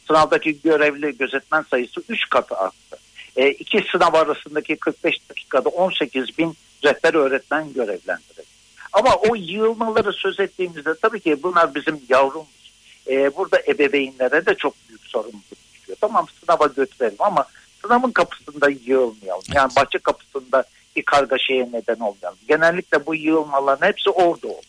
Sınavdaki 0.07 0.63
görevli 0.63 1.19
gözetmen 1.19 1.65
sayısı 1.71 2.03
3 2.09 2.29
kat 2.29 2.53
arttı. 2.53 2.99
E, 3.37 3.49
iki 3.49 3.85
sınav 3.93 4.15
arasındaki 4.15 4.77
45 4.77 5.31
dakikada 5.31 5.69
18 5.69 6.39
bin 6.39 6.57
rehber 6.85 7.15
öğretmen 7.15 7.73
görevlendirildi. 7.73 8.57
Ama 8.93 9.15
o 9.15 9.35
yığılmaları 9.35 10.13
söz 10.13 10.41
ettiğimizde 10.41 10.95
tabii 11.03 11.21
ki 11.21 11.43
bunlar 11.43 11.75
bizim 11.75 12.01
yavrumuz. 12.09 12.73
E, 13.09 13.37
burada 13.37 13.61
ebeveynlere 13.69 14.47
de 14.47 14.55
çok 14.55 14.75
büyük 14.89 15.07
sorumluluk 15.07 15.45
düşüyor. 15.75 15.99
Tamam 16.01 16.27
sınava 16.41 16.67
götürelim 16.67 17.17
ama 17.19 17.47
sınavın 17.83 18.11
kapısında 18.11 18.69
yığılmayalım. 18.71 19.45
Yani 19.55 19.71
bahçe 19.77 19.99
kapısında 19.99 20.65
bir 20.97 21.03
kargaşaya 21.03 21.69
neden 21.73 22.01
olmayalım. 22.01 22.39
Genellikle 22.49 23.07
bu 23.07 23.15
yığılmaların 23.15 23.87
hepsi 23.87 24.11
orada 24.11 24.49
oldu. 24.49 24.63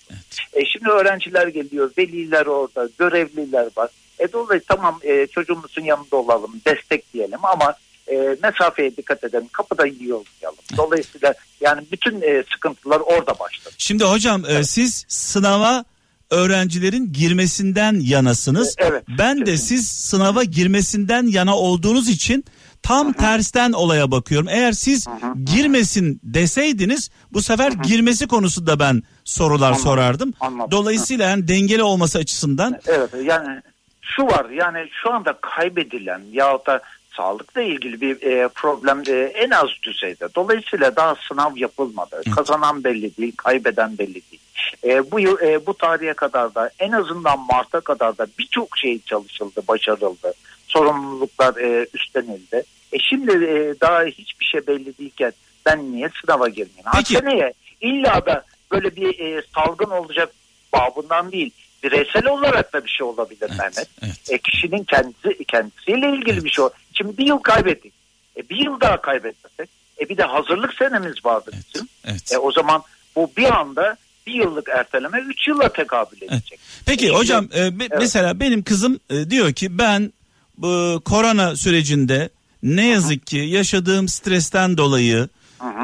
E, 0.54 0.66
şimdi 0.66 0.90
öğrenciler 0.90 1.48
geliyor, 1.48 1.92
veliler 1.98 2.46
orada, 2.46 2.90
görevliler 3.00 3.68
var. 3.78 3.90
E, 4.20 4.32
dolayısıyla 4.32 4.76
tamam 4.76 5.00
e, 5.04 5.28
çocuğumuzun 5.28 5.84
yanında 5.84 6.16
olalım, 6.16 6.62
destekleyelim 6.66 7.46
ama 7.46 7.76
e, 8.08 8.38
mesafeye 8.44 8.98
dikkat 8.98 9.24
edelim, 9.24 9.48
kapıda 9.52 9.86
yığılmayalım. 9.86 10.60
Dolayısıyla 10.78 11.34
yani 11.62 11.82
bütün 11.92 12.22
e, 12.22 12.44
sıkıntılar 12.54 13.00
orada 13.00 13.40
başladı. 13.40 13.76
Şimdi 13.78 14.04
hocam 14.04 14.46
e, 14.46 14.64
siz 14.64 15.06
sınava 15.08 15.86
öğrencilerin 16.30 17.14
girmesinden 17.14 18.00
yanasınız. 18.00 18.76
E, 18.78 18.84
evet, 18.84 19.04
Ben 19.18 19.46
de 19.46 19.58
siz 19.58 19.88
sınava 19.88 20.44
girmesinden 20.44 21.28
yana 21.28 21.58
olduğunuz 21.58 22.10
için 22.10 22.46
tam 22.84 23.14
tersten 23.14 23.72
olaya 23.72 24.12
bakıyorum. 24.12 24.48
Eğer 24.50 24.72
siz 24.72 25.08
girmesin 25.44 26.20
deseydiniz 26.24 27.10
bu 27.34 27.42
sefer 27.42 27.72
girmesi 27.72 28.28
konusunda 28.28 28.80
ben 28.80 29.04
sorular 29.24 29.68
Anladım, 29.68 29.84
sorardım. 29.84 30.34
anladım. 30.40 30.72
Dolayısıyla 30.72 31.30
yani 31.30 31.48
dengeli 31.48 31.84
olması 31.84 32.18
açısından 32.18 32.80
Evet 32.88 33.10
yani 33.24 33.62
şu 34.02 34.24
var 34.24 34.50
yani 34.50 34.90
şu 35.04 35.14
anda 35.14 35.38
kaybedilen 35.42 36.22
yahut 36.32 36.68
da 36.68 36.82
sağlıkla 37.18 37.62
ilgili 37.62 38.02
bir 38.02 38.22
e, 38.22 38.48
problem 38.48 39.04
e, 39.08 39.14
en 39.14 39.50
az 39.50 39.68
düzeyde. 39.84 40.28
Dolayısıyla 40.36 40.96
daha 40.96 41.16
sınav 41.28 41.58
yapılmadı. 41.58 42.22
Kazanan 42.36 42.84
belli 42.84 43.18
değil, 43.18 43.34
kaybeden 43.38 43.98
belli 43.98 44.22
değil. 44.32 44.42
E, 44.84 45.12
bu 45.12 45.20
yıl 45.20 45.42
e, 45.42 45.66
bu 45.66 45.74
tarihe 45.74 46.14
kadar 46.14 46.56
da 46.56 46.70
en 46.80 46.92
azından 46.92 47.40
Mart'a 47.40 47.80
kadar 47.80 48.18
da 48.18 48.28
birçok 48.40 48.78
şey 48.78 49.00
çalışıldı, 49.06 49.62
başarıldı. 49.68 50.34
Sorumluluklar 50.68 51.56
e, 51.56 51.88
üstlenildi. 51.94 52.64
E 52.94 53.00
şimdi 53.00 53.32
e, 53.32 53.82
daha 53.82 54.04
hiçbir 54.04 54.46
şey 54.46 54.68
belli 54.68 54.98
değilken 54.98 55.32
ben 55.66 55.92
niye 55.92 56.10
sınava 56.22 56.48
girmeyeyim? 56.48 56.86
Ha, 56.86 56.98
Peki. 56.98 57.14
seneye 57.14 57.54
illa 57.82 58.26
da 58.26 58.46
böyle 58.72 58.96
bir 58.96 59.20
e, 59.20 59.42
salgın 59.56 59.90
olacak 59.90 60.34
babından 60.74 61.32
değil. 61.32 61.52
Bireysel 61.84 62.26
olarak 62.26 62.74
da 62.74 62.86
bir 62.86 62.90
şey 62.90 63.08
olabilir 63.08 63.50
Mehmet. 63.50 63.90
evet. 64.04 64.16
E, 64.30 64.38
kişinin 64.38 64.84
kendisi 64.84 65.44
kendisiyle 65.48 66.18
ilgili 66.18 66.44
bir 66.44 66.50
şey. 66.50 66.66
Şimdi 66.94 67.18
bir 67.18 67.26
yıl 67.28 67.38
kaybettik. 67.38 67.94
E, 68.38 68.50
bir 68.50 68.66
yıl 68.66 68.80
daha 68.82 69.02
kaybetmesek. 69.02 69.70
E, 70.02 70.10
bir 70.10 70.18
de 70.18 70.24
hazırlık 70.24 70.74
senemiz 70.74 71.26
vardı 71.26 71.52
bizim. 71.54 71.88
evet. 72.06 72.32
E, 72.34 72.38
o 72.38 72.52
zaman 72.52 72.84
bu 73.16 73.32
bir 73.38 73.56
anda 73.60 73.98
bir 74.28 74.34
yıllık 74.34 74.70
erteleme 74.70 75.20
üç 75.20 75.48
yılla 75.48 75.74
tekabül 75.74 76.22
edecek. 76.22 76.60
Peki 76.86 77.08
E, 77.08 77.10
hocam 77.10 77.50
e, 77.58 77.80
be- 77.80 77.88
mesela 78.00 78.40
benim 78.40 78.64
kızım 78.64 79.00
e, 79.10 79.30
diyor 79.30 79.54
ki 79.54 79.78
ben 79.78 80.14
bu 80.58 81.02
korona 81.06 81.56
sürecinde 81.56 82.30
ne 82.64 82.88
yazık 82.88 83.28
ki 83.28 83.38
yaşadığım 83.38 84.08
stresten 84.08 84.78
dolayı 84.78 85.30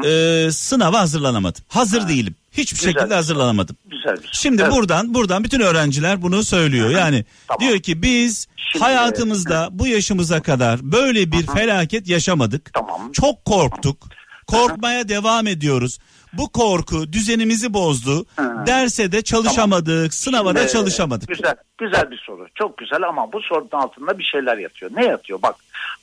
e, 0.04 0.48
sınava 0.52 1.00
hazırlanamadım. 1.00 1.62
Hazır 1.68 2.08
değilim. 2.08 2.34
Hiçbir 2.56 2.78
Güzel. 2.78 2.92
şekilde 2.92 3.14
hazırlanamadım. 3.14 3.76
Güzel. 3.86 4.16
şey. 4.16 4.30
Şimdi 4.32 4.62
Evet. 4.62 4.72
buradan 4.72 5.14
buradan 5.14 5.44
bütün 5.44 5.60
öğrenciler 5.60 6.22
bunu 6.22 6.42
söylüyor. 6.42 6.90
Yani 6.90 7.24
Tamam. 7.48 7.60
diyor 7.60 7.80
ki 7.80 8.02
biz 8.02 8.48
Şimdi- 8.56 8.84
hayatımızda 8.84 9.68
bu 9.70 9.86
yaşımıza 9.86 10.42
kadar 10.42 10.80
böyle 10.82 11.32
bir 11.32 11.46
felaket 11.46 12.08
yaşamadık. 12.08 12.70
Tamam. 12.74 13.12
Çok 13.12 13.44
korktuk. 13.44 14.08
Korkmaya 14.46 15.08
devam 15.08 15.46
ediyoruz. 15.46 15.98
Bu 16.32 16.48
korku 16.52 17.12
düzenimizi 17.12 17.74
bozdu. 17.74 18.26
Derse 18.66 19.12
de 19.12 19.22
çalışamadık, 19.22 20.14
sınava 20.14 20.54
da 20.54 20.58
Şimdi, 20.58 20.72
çalışamadık. 20.72 21.28
Güzel, 21.28 21.54
güzel 21.78 22.10
bir 22.10 22.18
soru. 22.26 22.46
Çok 22.54 22.78
güzel 22.78 23.02
ama 23.02 23.32
bu 23.32 23.40
sorunun 23.40 23.68
altında 23.72 24.18
bir 24.18 24.24
şeyler 24.24 24.58
yatıyor. 24.58 24.90
Ne 24.94 25.04
yatıyor? 25.04 25.42
Bak, 25.42 25.54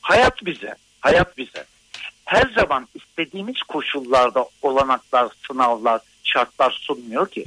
hayat 0.01 0.45
bize, 0.45 0.75
hayat 0.99 1.37
bize 1.37 1.65
her 2.25 2.51
zaman 2.59 2.87
istediğimiz 2.95 3.55
koşullarda 3.67 4.45
olanaklar, 4.61 5.27
sınavlar, 5.47 6.01
şartlar 6.33 6.71
sunmuyor 6.81 7.29
ki. 7.29 7.45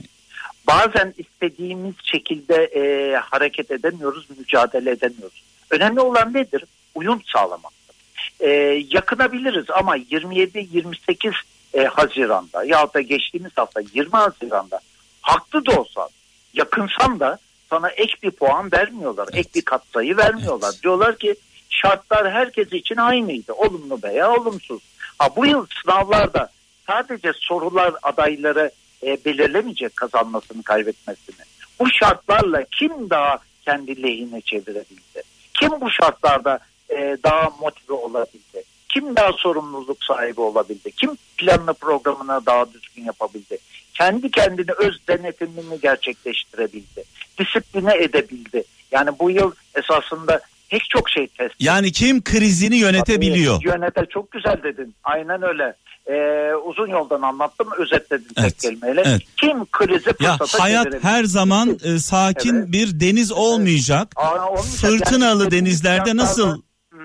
Bazen 0.67 1.15
istediğimiz 1.19 1.95
şekilde 2.03 2.55
e, 2.55 3.15
hareket 3.17 3.71
edemiyoruz, 3.71 4.27
mücadele 4.39 4.91
edemiyoruz. 4.91 5.43
Önemli 5.71 6.01
olan 6.01 6.35
nedir? 6.35 6.65
Uyum 6.95 7.23
sağlamaktır. 7.33 7.97
E, 8.41 8.49
yakınabiliriz 8.91 9.71
ama 9.71 9.97
27-28 9.97 11.33
e, 11.75 11.85
Haziran'da 11.85 12.65
ya 12.65 12.95
da 12.95 13.01
geçtiğimiz 13.01 13.53
hafta 13.57 13.81
20 13.95 14.11
Haziran'da 14.11 14.81
haklı 15.21 15.67
da 15.67 15.81
olsan 15.81 16.09
yakınsan 16.55 17.21
da 17.21 17.39
sana 17.71 17.89
ek 17.89 18.15
bir 18.23 18.31
puan 18.31 18.73
vermiyorlar. 18.73 19.29
Ek 19.33 19.49
bir 19.55 19.63
katsayı 19.63 20.17
vermiyorlar. 20.17 20.75
Diyorlar 20.83 21.19
ki 21.19 21.35
şartlar 21.69 22.33
herkes 22.33 22.73
için 22.73 22.97
aynıydı. 22.97 23.53
Olumlu 23.53 23.99
veya 24.03 24.33
olumsuz. 24.33 24.83
Ha, 25.19 25.29
bu 25.37 25.47
yıl 25.47 25.67
sınavlarda 25.83 26.49
sadece 26.87 27.33
sorular 27.37 27.95
adayları 28.03 28.71
e, 29.03 29.25
belirlemeyecek 29.25 29.97
kazanmasını 29.97 30.63
kaybetmesini. 30.63 31.45
Bu 31.81 31.87
şartlarla 31.91 32.65
kim 32.65 33.11
daha 33.11 33.39
kendi 33.65 34.03
lehine 34.03 34.41
çevirebildi? 34.41 35.23
Kim 35.55 35.71
bu 35.81 35.91
şartlarda 35.91 36.59
e, 36.91 37.17
daha 37.25 37.51
motive 37.61 37.93
olabildi? 37.93 38.63
Kim 38.89 39.17
daha 39.17 39.33
sorumluluk 39.33 40.05
sahibi 40.05 40.41
olabildi? 40.41 40.93
Kim 40.93 41.11
planını 41.37 41.75
programını 41.75 42.47
daha 42.47 42.73
düzgün 42.73 43.05
yapabildi? 43.05 43.59
Kendi 43.95 44.31
kendine 44.31 44.73
öz 44.79 45.09
denetimini 45.09 45.81
gerçekleştirebildi. 45.81 47.05
Disipline 47.39 47.95
edebildi. 47.97 48.65
Yani 48.93 49.11
bu 49.19 49.31
yıl 49.31 49.53
esasında 49.75 50.41
pek 50.69 50.91
çok 50.91 51.11
şey 51.11 51.27
test 51.27 51.55
Yani 51.59 51.93
kim 51.93 52.25
krizini 52.25 52.77
yönetebiliyor? 52.77 53.55
Tabii, 53.55 53.69
Yönete 53.69 54.07
çok 54.07 54.33
güzel 54.33 54.63
dedin. 54.63 54.95
Aynen 55.05 55.43
öyle. 55.43 55.75
Ee, 56.11 56.51
uzun 56.65 56.87
yoldan 56.89 57.23
anlattım 57.23 57.69
özetledin 57.79 58.29
Evet, 58.37 58.59
tek 58.59 58.61
kelimeyle. 58.61 59.03
evet. 59.07 59.23
Kim 59.37 59.67
krizi 59.67 60.11
Ya 60.21 60.37
fırsata 60.37 60.65
hayat 60.65 60.85
çevirebilir? 60.85 61.09
her 61.09 61.25
zaman 61.25 61.79
e, 61.85 61.99
sakin 61.99 62.55
Evet. 62.57 62.73
bir 62.73 63.01
deniz 63.01 63.33
olmayacak. 63.33 64.13
Aa, 64.17 64.49
olmayacak. 64.49 64.81
Fırtınalı 64.81 65.43
Yani 65.43 65.51
denizlerde 65.51 66.17
nasıl 66.17 66.63
Hı. 66.93 66.99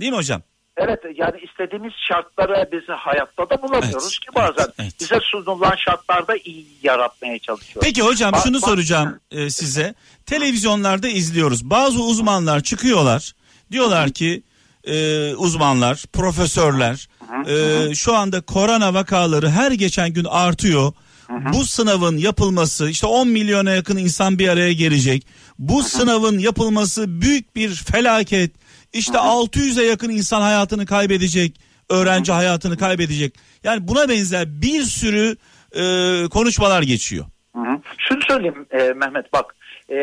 değil 0.00 0.10
mi 0.12 0.16
hocam? 0.18 0.42
Evet 0.76 1.00
yani 1.14 1.40
istediğimiz 1.50 1.92
şartlara 2.08 2.66
biz 2.72 2.82
hayatta 2.88 3.50
da 3.50 3.62
bulamıyoruz 3.62 4.04
Evet, 4.04 4.20
ki 4.20 4.34
bazen 4.34 4.64
evet, 4.64 4.74
evet. 4.78 4.92
bize 5.00 5.18
sunulan 5.22 5.74
şartlarda 5.76 6.36
iyi 6.44 6.66
yaratmaya 6.82 7.38
çalışıyoruz. 7.38 7.86
Peki 7.88 8.02
hocam 8.02 8.32
Bak- 8.32 8.40
şunu 8.44 8.62
bak- 8.62 8.68
soracağım 8.68 9.20
e, 9.30 9.50
size. 9.50 9.94
Televizyonlarda 10.26 11.08
izliyoruz. 11.08 11.70
Bazı 11.70 12.02
uzmanlar 12.02 12.60
çıkıyorlar. 12.62 13.32
Diyorlar 13.72 14.10
ki 14.10 14.42
e, 14.84 15.34
uzmanlar, 15.34 16.04
profesörler 16.12 17.08
e, 17.46 17.94
şu 17.94 18.14
anda 18.14 18.40
korona 18.40 18.94
vakaları 18.94 19.50
her 19.50 19.72
geçen 19.72 20.12
gün 20.12 20.24
artıyor. 20.24 20.92
Bu 21.28 21.64
sınavın 21.64 22.16
yapılması 22.16 22.90
işte 22.90 23.06
10 23.06 23.28
milyona 23.28 23.70
yakın 23.70 23.96
insan 23.96 24.38
bir 24.38 24.48
araya 24.48 24.72
gelecek. 24.72 25.26
Bu 25.58 25.82
sınavın 25.82 26.38
yapılması 26.38 27.20
büyük 27.20 27.56
bir 27.56 27.74
felaket. 27.74 28.52
İşte 28.92 29.18
600'e 29.18 29.84
yakın 29.84 30.10
insan 30.10 30.40
hayatını 30.40 30.86
kaybedecek. 30.86 31.60
Öğrenci 31.90 32.32
hayatını 32.32 32.76
kaybedecek. 32.76 33.34
Yani 33.64 33.88
buna 33.88 34.08
benzer 34.08 34.62
bir 34.62 34.82
sürü 34.82 35.36
e, 35.72 35.82
konuşmalar 36.28 36.82
geçiyor. 36.82 37.24
Hı 37.56 37.62
hı. 37.62 37.80
Şunu 37.98 38.20
söyleyeyim 38.22 38.66
e, 38.70 38.92
Mehmet 38.92 39.32
bak. 39.32 39.54
E, 39.90 39.96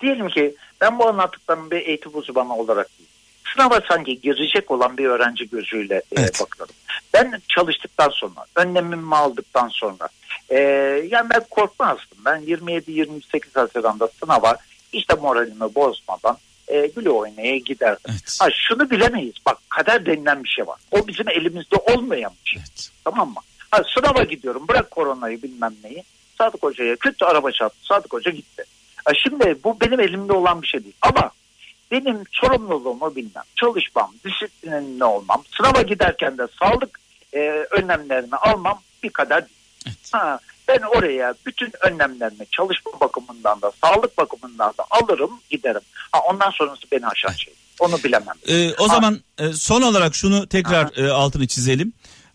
diyelim 0.00 0.28
ki 0.28 0.54
ben 0.80 0.98
bu 0.98 1.08
anlattıklarımı 1.08 1.70
bir 1.70 1.86
eğitim 1.86 2.10
uzmanı 2.14 2.56
olarak. 2.56 2.86
Sınava 3.56 3.80
sanki 3.88 4.20
girecek 4.20 4.70
olan 4.70 4.98
bir 4.98 5.04
öğrenci 5.04 5.50
gözüyle 5.50 5.94
e, 5.94 6.02
Evet. 6.16 6.40
bakıyorum. 6.40 6.74
Ben 7.14 7.40
çalıştıktan 7.48 8.08
sonra, 8.08 8.44
önlemimi 8.56 9.16
aldıktan 9.16 9.68
sonra 9.68 10.08
e, 10.48 10.58
yani 11.10 11.30
ben 11.30 11.44
korkmazdım. 11.50 12.18
Ben 12.24 12.40
27-28 12.42 13.40
Haziran'da 13.54 14.08
sınava 14.20 14.56
işte 14.92 15.14
moralimi 15.14 15.74
bozmadan 15.74 16.38
e, 16.68 16.86
güle 16.86 17.10
oynaya 17.10 17.56
giderdim. 17.58 18.10
Evet. 18.10 18.38
Ha, 18.40 18.48
şunu 18.50 18.90
bilemeyiz. 18.90 19.34
Bak 19.46 19.58
kader 19.68 20.06
denilen 20.06 20.44
bir 20.44 20.48
şey 20.48 20.66
var. 20.66 20.80
O 20.90 21.06
bizim 21.06 21.28
elimizde 21.28 21.76
olmayan 21.76 22.32
bir 22.44 22.50
şey. 22.50 22.62
Evet. 22.62 22.90
Tamam 23.04 23.28
mı? 23.28 23.40
Ha, 23.70 23.82
sınava 23.94 24.22
gidiyorum. 24.22 24.68
Bırak 24.68 24.90
koronayı 24.90 25.42
bilmem 25.42 25.74
neyi. 25.84 26.04
Sadık 26.38 26.62
Hoca'ya 26.62 26.96
kötü 26.96 27.24
araba 27.24 27.52
çarptı. 27.52 27.86
Sadık 27.86 28.12
Hoca 28.12 28.30
gitti. 28.30 28.64
Ha, 29.04 29.12
şimdi 29.22 29.56
bu 29.64 29.80
benim 29.80 30.00
elimde 30.00 30.32
olan 30.32 30.62
bir 30.62 30.66
şey 30.66 30.84
değil. 30.84 30.94
Ama 31.02 31.30
benim 31.90 32.22
sorumluluğumu 32.32 33.16
bilmem, 33.16 33.44
çalışmam, 33.56 34.12
disiplinli 34.24 35.04
olmam, 35.04 35.42
sınava 35.56 35.82
giderken 35.82 36.38
de 36.38 36.46
sağlık 36.62 37.00
e, 37.32 37.38
önlemlerini 37.70 38.36
almam 38.36 38.80
bir 39.02 39.10
değil. 39.30 39.42
Evet. 39.86 39.96
Ha, 40.12 40.38
ben 40.68 40.80
oraya 40.96 41.34
bütün 41.46 41.72
önlemlerimi 41.80 42.46
çalışma 42.50 42.92
bakımından 43.00 43.62
da 43.62 43.72
sağlık 43.84 44.18
bakımından 44.18 44.72
da 44.78 44.84
alırım 44.90 45.30
giderim. 45.50 45.80
Ha, 46.12 46.18
ondan 46.30 46.50
sonrası 46.50 46.82
beni 46.92 47.06
aşan 47.06 47.32
şey. 47.32 47.54
Onu 47.80 48.02
bilemem. 48.04 48.34
Ee, 48.48 48.74
o 48.78 48.88
Ha. 48.88 48.94
zaman 48.94 49.20
e, 49.38 49.52
son 49.52 49.82
olarak 49.82 50.14
şunu 50.14 50.46
tekrar 50.46 50.96
e, 50.96 51.10
altını 51.12 51.46
çizelim. 51.46 51.92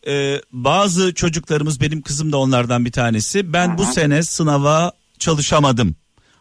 Ee, 0.08 0.42
bazı 0.52 1.14
çocuklarımız 1.14 1.82
benim 1.82 2.02
kızım 2.02 2.32
da 2.32 2.38
onlardan 2.38 2.86
bir 2.86 2.92
tanesi. 2.92 3.54
Ben 3.54 3.78
bu 3.78 3.86
sene 3.86 4.24
sınava 4.24 4.92
çalışamadım. 5.20 5.96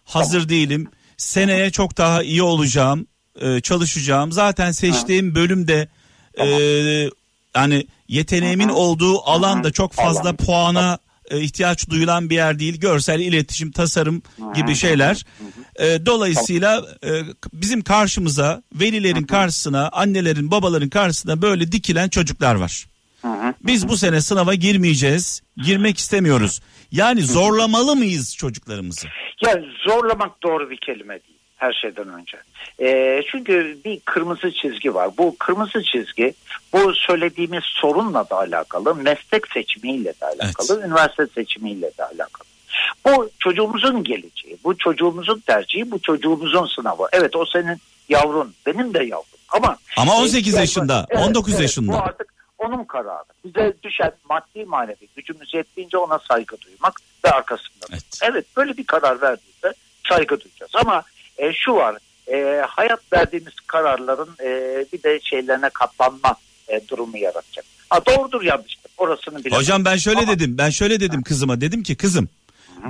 Hazır 0.05 0.49
değilim. 0.49 0.91
Seneye 1.21 1.71
çok 1.71 1.97
daha 1.97 2.23
iyi 2.23 2.43
olacağım. 2.43 3.07
e, 3.41 3.61
çalışacağım. 3.61 4.33
Zaten 4.33 4.73
seçtiğim 4.73 5.35
bölümde 5.35 5.89
e, 6.41 6.47
yani 7.57 7.87
yeteneğimin 8.09 8.69
olduğu 8.69 9.21
alan 9.23 9.65
da 9.65 9.71
çok 9.71 9.93
fazla 9.93 10.21
Alan. 10.21 10.37
puana 10.37 10.99
e, 11.31 11.41
ihtiyaç 11.41 11.89
duyulan 11.91 12.31
bir 12.31 12.35
yer 12.35 12.59
değil. 12.59 12.81
Görsel, 12.81 13.21
iletişim, 13.21 13.71
tasarım 13.73 14.23
gibi 14.55 14.75
şeyler. 14.75 15.25
E, 15.77 16.07
dolayısıyla 16.07 16.85
e, 17.05 17.11
bizim 17.53 17.83
karşımıza, 17.83 18.63
velilerin 18.75 19.25
karşısına, 19.25 19.89
annelerin, 19.89 20.51
babaların 20.51 20.89
karşısına 20.89 21.43
böyle 21.43 21.73
dikilen 21.73 22.09
çocuklar 22.09 22.55
var. 22.55 22.87
Biz 23.67 23.89
bu 23.89 23.97
sene 23.97 24.21
sınava 24.21 24.55
girmeyeceğiz, 24.55 25.43
girmek 25.65 25.99
istemiyoruz. 25.99 26.61
Yani 26.93 27.23
zorlamalı 27.23 27.97
mıyız 27.97 28.37
çocuklarımızı? 28.37 29.07
Ya 29.47 29.63
zorlamak 29.87 30.43
doğru 30.43 30.71
bir 30.71 30.77
kelime 30.77 31.15
değil 31.15 31.41
her 31.61 31.73
şeyden 31.73 32.09
önce. 32.09 32.39
Ee, 32.81 33.23
çünkü 33.31 33.79
bir 33.85 34.01
kırmızı 34.01 34.53
çizgi 34.53 34.95
var. 34.95 35.11
Bu 35.19 35.37
kırmızı 35.39 35.83
çizgi 35.83 36.35
bu 36.73 36.95
söylediğimiz 36.95 37.65
sorunla 37.65 38.31
da 38.31 38.37
alakalı, 38.37 38.95
meslek 38.95 39.53
seçimiyle 39.53 40.13
de 40.21 40.27
alakalı, 40.27 40.87
üniversite 40.87 41.27
seçimiyle 41.27 41.91
de 41.99 42.05
alakalı. 42.05 42.49
Bu 43.07 43.31
çocuğumuzun 43.39 44.05
geleceği, 44.05 44.59
bu 44.65 44.79
çocuğumuzun 44.79 45.41
tercihi, 45.41 45.91
bu 45.91 45.99
çocuğumuzun 46.03 46.67
sınavı. 46.67 47.09
Evet 47.13 47.37
o 47.37 47.45
senin 47.47 47.79
yavrun, 48.09 48.55
benim 48.67 48.95
de 48.95 49.05
yavrum. 49.05 49.25
Ama 49.49 49.77
Ama 49.97 50.17
18 50.17 50.55
e, 50.55 50.61
yaşında, 50.61 51.07
19 51.17 51.61
yaşında. 51.61 51.93
Bu 51.93 51.97
artık 51.97 52.40
onun 52.61 52.85
kararı. 52.85 53.25
Bize 53.45 53.75
düşen 53.83 54.13
maddi 54.31 54.65
manevi 54.65 55.09
gücümüz 55.17 55.55
yettiğince 55.55 55.99
ona 55.99 56.19
saygı 56.19 56.61
duymak 56.61 57.01
ve 57.25 57.31
arkasında. 57.31 57.87
Evet. 57.91 58.05
Evet 58.23 58.47
böyle 58.57 58.77
bir 58.77 58.85
karar 58.85 59.21
verdiyse 59.21 59.73
saygı 60.09 60.41
duyacağız. 60.41 60.73
Ama 60.75 61.03
e, 61.39 61.53
şu 61.53 61.75
var 61.75 61.97
e, 62.33 62.63
hayat 62.69 63.13
verdiğimiz 63.13 63.55
kararların 63.67 64.37
e, 64.43 64.85
bir 64.93 65.03
de 65.03 65.21
şeylerine 65.21 65.71
katlanma 65.71 66.37
e, 66.69 66.89
durumu 66.89 67.19
yaratacak. 67.19 67.65
Ha, 67.91 68.01
doğrudur 68.07 68.43
yanlıştır 68.43 68.93
orasını 68.99 69.39
bilemem. 69.39 69.59
Hocam 69.59 69.85
ben 69.85 69.97
şöyle 69.97 70.19
Ama- 70.19 70.33
dedim. 70.33 70.59
Ben 70.59 70.71
şöyle 70.71 71.01
dedim 71.01 71.23
kızıma. 71.23 71.61
Dedim 71.61 71.83
ki 71.83 71.97
kızım 71.97 72.29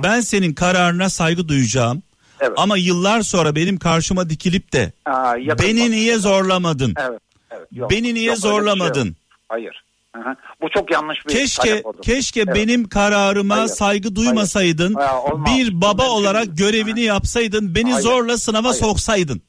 ben 0.03 0.21
senin 0.21 0.53
kararına 0.53 1.09
saygı 1.09 1.47
duyacağım. 1.47 2.03
Evet. 2.39 2.53
Ama 2.57 2.77
yıllar 2.77 3.21
sonra 3.21 3.55
benim 3.55 3.77
karşıma 3.77 4.29
dikilip 4.29 4.73
de 4.73 4.91
Aa, 5.05 5.35
beni 5.37 5.91
niye 5.91 6.17
zorlamadın? 6.17 6.93
Evet, 6.99 7.19
evet, 7.51 7.67
yok. 7.71 7.91
Beni 7.91 8.13
niye 8.13 8.25
Yok, 8.25 8.35
şey 8.35 8.41
zorlamadın? 8.49 9.15
Hayır. 9.51 9.83
Bu 10.61 10.69
çok 10.69 10.91
yanlış 10.91 11.25
bir 11.27 11.31
Keşke 11.33 11.83
keşke 12.01 12.41
Evet. 12.41 12.55
benim 12.55 12.89
kararıma 12.89 13.57
Hayır. 13.57 13.67
saygı 13.67 14.15
duymasaydın. 14.15 14.93
Hayır. 14.93 15.07
Ha, 15.09 15.23
olmaz. 15.23 15.51
Bir 15.57 15.81
baba 15.81 15.87
Mümkün 16.03 16.05
olarak 16.05 16.47
görevini 16.57 17.01
yapsaydın. 17.01 17.75
Beni 17.75 17.91
Hayır. 17.91 18.03
zorla 18.03 18.37
sınava 18.37 18.69
Hayır. 18.69 18.79
soksaydın. 18.79 19.41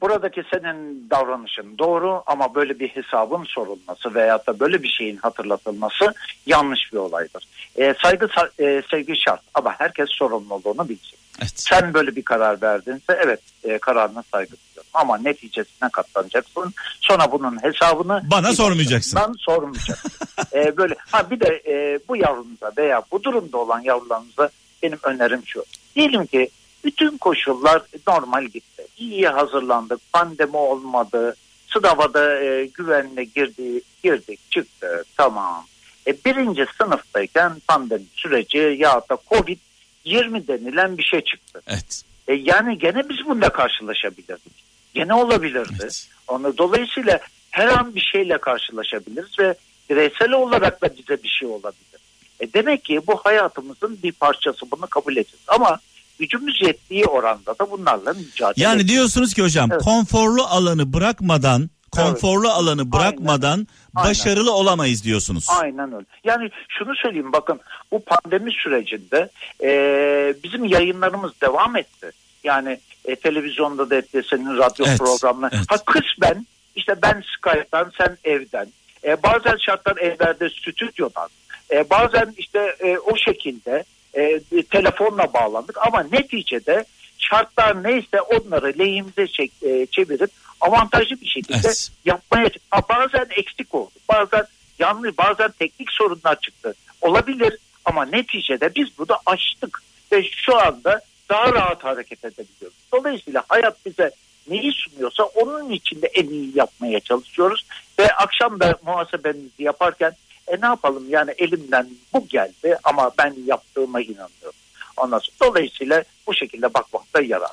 Buradaki 0.00 0.42
senin 0.52 1.10
davranışın 1.10 1.78
doğru 1.78 2.22
ama 2.26 2.54
böyle 2.54 2.78
bir 2.78 2.88
hesabın 2.88 3.44
sorulması 3.44 4.14
veyahut 4.14 4.46
da 4.46 4.60
böyle 4.60 4.82
bir 4.82 4.88
şeyin 4.88 5.16
hatırlatılması 5.16 6.14
yanlış 6.46 6.92
bir 6.92 6.98
olaydır. 6.98 7.44
E, 7.76 7.94
saygı 8.02 8.26
sa- 8.26 8.62
e, 8.64 8.82
sevgi 8.90 9.16
şart 9.16 9.40
ama 9.54 9.74
herkes 9.78 10.08
sorumluluğunu 10.10 10.88
bilsin. 10.88 11.18
Evet. 11.40 11.52
Sen 11.54 11.94
böyle 11.94 12.16
bir 12.16 12.22
karar 12.22 12.62
verdinse 12.62 13.18
evet 13.24 13.40
e, 13.64 13.78
kararına 13.78 14.22
saygı 14.32 14.56
ama 14.94 15.18
neticesine 15.18 15.88
katlanacaksın. 15.92 16.74
Sonra 17.00 17.32
bunun 17.32 17.62
hesabını 17.62 18.22
Bana 18.30 18.52
sormayacaksın. 18.52 19.20
Ben 19.20 19.32
sormayacaksın. 19.38 20.10
e, 20.52 20.76
böyle 20.76 20.94
ha 20.98 21.30
bir 21.30 21.40
de 21.40 21.62
e, 21.66 21.98
bu 22.08 22.16
yavrunuza 22.16 22.72
veya 22.76 23.02
bu 23.12 23.24
durumda 23.24 23.58
olan 23.58 23.80
yavrularınıza 23.80 24.50
benim 24.82 24.98
önerim 25.02 25.42
şu. 25.46 25.64
Diyelim 25.96 26.26
ki 26.26 26.50
bütün 26.84 27.18
koşullar 27.18 27.82
normal 28.08 28.44
gitti. 28.44 28.86
İyi 28.98 29.28
hazırlandık. 29.28 30.12
Pandemi 30.12 30.56
olmadı. 30.56 31.36
Sınava 31.66 32.14
da 32.14 32.40
e, 32.40 32.66
güvenle 32.66 33.24
girdi, 33.24 33.80
girdik 34.02 34.40
çıktı. 34.50 35.04
Tamam. 35.16 35.66
E, 36.06 36.14
birinci 36.24 36.66
sınıftayken 36.78 37.52
pandemi 37.68 38.04
süreci 38.14 38.76
ya 38.78 39.00
da 39.10 39.18
Covid 39.28 39.58
20 40.04 40.48
denilen 40.48 40.98
bir 40.98 41.02
şey 41.02 41.20
çıktı. 41.20 41.62
Evet. 41.66 42.02
E, 42.28 42.34
yani 42.34 42.78
gene 42.78 43.08
biz 43.08 43.16
bununla 43.26 43.48
karşılaşabilirdik. 43.48 44.67
Gene 44.94 45.14
olabilirdi. 45.14 45.72
Evet. 45.82 46.08
Onu 46.28 46.58
dolayısıyla 46.58 47.18
her 47.50 47.68
an 47.68 47.94
bir 47.94 48.00
şeyle 48.12 48.38
karşılaşabiliriz 48.38 49.38
ve 49.38 49.54
bireysel 49.90 50.32
olarak 50.32 50.82
da 50.82 50.90
bize 50.98 51.22
bir 51.22 51.28
şey 51.28 51.48
olabilir. 51.48 52.00
E 52.40 52.52
demek 52.52 52.84
ki 52.84 53.00
bu 53.06 53.16
hayatımızın 53.24 53.98
bir 54.02 54.12
parçası 54.12 54.70
bunu 54.70 54.86
kabul 54.86 55.12
edeceğiz. 55.16 55.44
Ama 55.48 55.78
gücümüz 56.18 56.62
yettiği 56.62 57.04
oranda 57.04 57.58
da 57.58 57.70
bunlarla 57.70 58.12
mücadele 58.12 58.64
Yani 58.64 58.76
edeceğiz. 58.76 58.88
diyorsunuz 58.88 59.34
ki 59.34 59.42
hocam 59.42 59.68
Evet. 59.72 59.82
konforlu 59.82 60.42
alanı 60.42 60.92
bırakmadan 60.92 61.70
konforlu 61.90 62.48
alanı 62.48 62.92
bırakmadan 62.92 63.66
Aynen. 63.94 64.10
başarılı 64.10 64.52
olamayız 64.52 65.04
diyorsunuz. 65.04 65.46
Aynen 65.60 65.92
öyle. 65.92 66.06
Yani 66.24 66.50
şunu 66.68 66.94
söyleyeyim 66.96 67.32
bakın 67.32 67.60
bu 67.92 68.04
pandemi 68.04 68.52
sürecinde 68.52 69.28
e, 69.62 70.34
bizim 70.44 70.64
yayınlarımız 70.64 71.32
devam 71.40 71.76
etti. 71.76 72.10
Yani 72.44 72.78
e, 73.04 73.16
televizyonda 73.16 73.90
da 73.90 73.96
etti 73.96 74.22
senin 74.30 74.56
radyo 74.58 74.86
Evet, 74.88 74.98
programına. 74.98 75.50
evet. 75.52 75.64
Ha 75.68 75.76
kısmen 75.86 76.46
işte 76.76 76.94
ben 77.02 77.22
Skype'dan 77.36 77.92
sen 77.98 78.18
evden. 78.24 78.66
E, 79.04 79.22
bazen 79.22 79.56
şartlar 79.66 79.96
evlerde 79.96 80.50
stüdyodan. 80.50 81.28
E, 81.70 81.90
bazen 81.90 82.34
işte 82.36 82.76
e, 82.80 82.98
o 82.98 83.16
şekilde 83.16 83.84
e, 84.14 84.40
telefonla 84.70 85.32
bağlandık 85.34 85.86
ama 85.86 86.02
neticede 86.12 86.84
şartlar 87.18 87.82
neyse 87.82 88.20
onları 88.20 88.78
lehimize 88.78 89.22
çek- 89.26 89.62
e, 89.82 89.86
çevirip 89.86 90.30
avantajlı 90.60 91.20
bir 91.20 91.26
şekilde 91.26 91.58
Evet. 91.64 91.90
yapmaya 92.04 92.50
ha, 92.70 92.82
bazen 92.88 93.26
eksik 93.36 93.74
oldu. 93.74 93.90
Bazen 94.08 94.44
yanlış 94.78 95.18
bazen 95.18 95.50
teknik 95.58 95.90
sorunlar 95.92 96.40
çıktı. 96.40 96.74
Olabilir 97.00 97.58
ama 97.84 98.04
neticede 98.04 98.74
biz 98.74 98.98
bunu 98.98 99.16
aştık 99.26 99.82
ve 100.12 100.22
şu 100.46 100.58
anda 100.58 101.00
daha 101.28 101.52
rahat 101.52 101.84
hareket 101.84 102.24
edebiliyoruz. 102.24 102.78
Dolayısıyla 102.94 103.42
hayat 103.48 103.86
bize 103.86 104.10
neyi 104.50 104.72
sunuyorsa 104.72 105.22
onun 105.22 105.70
içinde 105.70 106.06
en 106.06 106.28
iyi 106.28 106.52
yapmaya 106.58 107.00
çalışıyoruz 107.00 107.66
Ve 107.98 108.12
akşam 108.14 108.60
da 108.60 108.78
muhasebemizi 108.86 109.62
yaparken 109.62 110.12
e 110.46 110.60
ne 110.60 110.66
yapalım 110.66 111.04
yani 111.08 111.30
elimden 111.38 111.88
bu 112.14 112.26
geldi 112.28 112.76
ama 112.84 113.10
ben 113.18 113.34
yaptığıma 113.46 114.00
inanıyorum. 114.00 114.58
Ondan 114.96 115.18
sonra 115.18 115.50
dolayısıyla 115.50 116.04
bu 116.26 116.34
şekilde 116.34 116.74
bakmakta 116.74 117.22
yarar. 117.22 117.50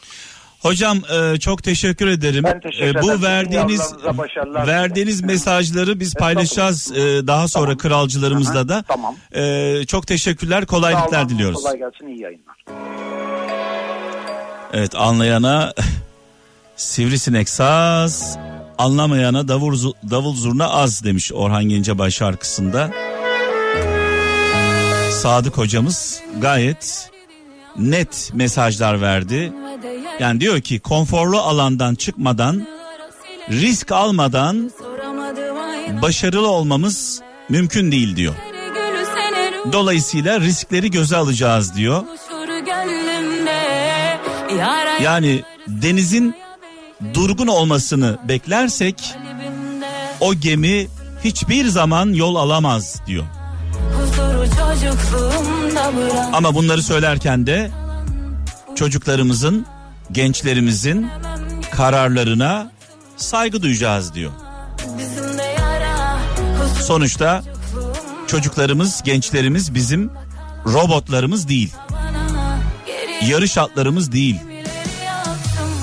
Hocam 0.59 0.97
e, 1.13 1.39
çok 1.39 1.63
teşekkür 1.63 2.07
ederim. 2.07 2.43
Ben 2.43 2.59
teşekkür 2.59 2.85
E, 2.85 2.89
ederim. 2.89 3.01
bu 3.19 3.21
verdiğiniz 3.23 3.93
verdiğiniz 4.67 5.21
mesajları 5.21 5.99
biz 5.99 6.13
paylaşacağız 6.15 6.91
e, 6.91 7.27
daha 7.27 7.47
sonra 7.47 7.65
Tamam. 7.65 7.77
kralcılarımızla 7.77 8.69
da. 8.69 8.83
Tamam. 8.87 9.15
E, 9.35 9.83
çok 9.87 10.07
teşekkürler, 10.07 10.59
Sağ 10.61 10.65
kolaylıklar 10.65 11.19
olun, 11.19 11.29
diliyoruz. 11.29 11.63
Kolay 11.63 11.77
gelsin 11.77 12.07
iyi 12.07 12.21
yayınlar. 12.21 12.55
Evet 14.73 14.95
anlayana 14.95 15.73
sivrisinek 16.75 17.49
saz, 17.49 18.37
anlamayana 18.77 19.47
davul, 19.47 19.93
davul 20.09 20.35
zurna 20.35 20.69
az 20.69 21.03
demiş 21.03 21.31
Orhan 21.33 21.63
Gencebay 21.63 22.11
şarkısında. 22.11 22.91
Sadık 25.11 25.57
hocamız 25.57 26.21
gayet 26.41 27.09
net 27.77 28.31
mesajlar 28.33 29.01
verdi. 29.01 29.53
Yani 30.19 30.41
diyor 30.41 30.61
ki 30.61 30.79
konforlu 30.79 31.39
alandan 31.39 31.95
çıkmadan, 31.95 32.67
risk 33.49 33.91
almadan 33.91 34.71
başarılı 36.01 36.47
olmamız 36.47 37.21
mümkün 37.49 37.91
değil 37.91 38.15
diyor. 38.15 38.33
Dolayısıyla 39.71 40.39
riskleri 40.39 40.91
göze 40.91 41.17
alacağız 41.17 41.75
diyor. 41.75 42.03
Yani 45.01 45.43
denizin 45.67 46.35
durgun 47.13 47.47
olmasını 47.47 48.17
beklersek 48.27 49.15
o 50.19 50.33
gemi 50.33 50.87
hiçbir 51.23 51.67
zaman 51.67 52.13
yol 52.13 52.35
alamaz 52.35 53.01
diyor. 53.07 53.23
Ama 56.33 56.55
bunları 56.55 56.83
söylerken 56.83 57.47
de 57.47 57.71
çocuklarımızın, 58.75 59.65
gençlerimizin 60.11 61.07
kararlarına 61.71 62.71
saygı 63.17 63.61
duyacağız 63.61 64.13
diyor. 64.13 64.31
Sonuçta 66.83 67.43
çocuklarımız, 68.27 69.03
gençlerimiz 69.03 69.75
bizim 69.75 70.11
robotlarımız 70.65 71.47
değil. 71.47 71.73
Yarış 73.21 73.57
atlarımız 73.57 74.11
değil. 74.11 74.39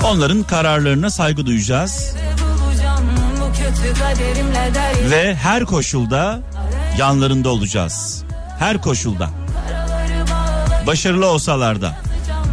Onların 0.05 0.43
kararlarına 0.43 1.11
saygı 1.11 1.47
duyacağız 1.47 2.14
ve 5.11 5.35
her 5.35 5.64
koşulda 5.64 6.41
yanlarında 6.99 7.49
olacağız. 7.49 8.24
Her 8.59 8.80
koşulda. 8.80 9.30
Başarılı 10.87 11.26
olsalar 11.26 11.83
da, 11.83 11.97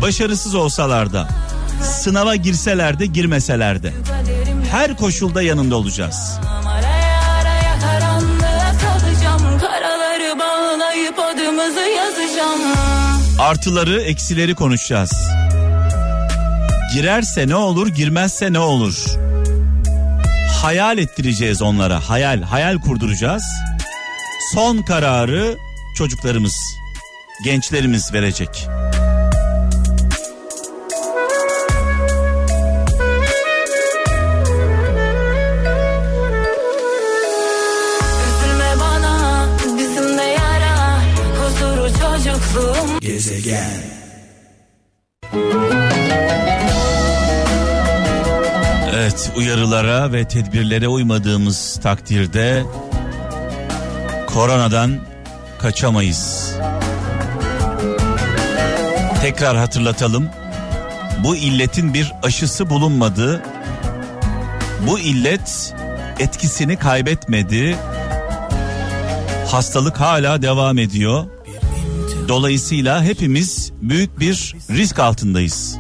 başarısız 0.02 0.56
olsalar 0.56 1.14
da, 1.14 1.28
sınava 1.84 2.36
girseler 2.36 3.00
de 3.00 3.06
girmeseler 3.06 3.84
de 3.84 3.94
her 4.72 4.98
koşulda 4.98 5.42
yanında 5.42 5.76
olacağız. 5.76 6.40
Yazacağım. 11.96 12.89
Artıları, 13.40 14.02
eksileri 14.02 14.56
konuşacağız. 14.56 15.12
Girerse 16.94 17.48
ne 17.48 17.56
olur, 17.56 17.88
girmezse 17.88 18.54
ne 18.54 18.60
olur? 18.60 19.06
Hayal 20.62 20.98
ettireceğiz 20.98 21.62
onlara. 21.62 22.10
Hayal, 22.10 22.42
hayal 22.42 22.80
kurduracağız. 22.82 23.44
Son 24.54 24.82
kararı 24.82 25.58
çocuklarımız, 25.96 26.56
gençlerimiz 27.44 28.14
verecek. 28.14 28.68
Gezegen. 43.20 43.70
Evet, 48.94 49.32
uyarılara 49.38 50.14
ve 50.14 50.28
tedbirlere 50.28 50.88
uymadığımız 50.88 51.80
takdirde 51.84 52.64
koronadan 54.28 55.00
kaçamayız. 55.62 56.54
Tekrar 59.22 59.58
hatırlatalım. 59.58 60.30
Bu 61.24 61.36
illetin 61.36 61.94
bir 61.94 62.14
aşısı 62.24 62.70
bulunmadı. 62.70 63.44
Bu 64.88 65.00
illet 65.00 65.74
etkisini 66.20 66.78
kaybetmedi. 66.78 67.78
Hastalık 69.48 70.00
hala 70.00 70.42
devam 70.42 70.78
ediyor. 70.78 71.39
Dolayısıyla 72.30 73.04
hepimiz 73.04 73.72
büyük 73.82 74.20
bir 74.20 74.56
risk 74.70 75.00
altındayız. 75.00 75.78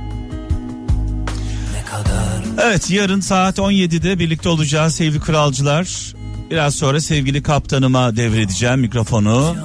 Evet 2.62 2.92
yarın 2.92 3.20
saat 3.20 3.58
17'de 3.58 4.20
birlikte 4.20 4.50
olacağız 4.50 4.96
sevgili 4.96 5.20
kralcılar. 5.20 6.14
Biraz 6.52 6.76
sonra 6.76 7.02
sevgili 7.02 7.44
kaptanıma 7.44 8.16
devredeceğim 8.16 8.80
mikrofonu. 8.80 9.56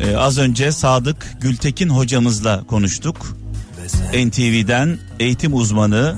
Ee, 0.00 0.16
az 0.16 0.38
önce 0.38 0.72
Sadık 0.72 1.36
Gültekin 1.40 1.88
hocamızla 1.88 2.64
konuştuk. 2.66 3.36
NTV'den 4.14 4.98
eğitim 5.20 5.54
uzmanı. 5.54 6.16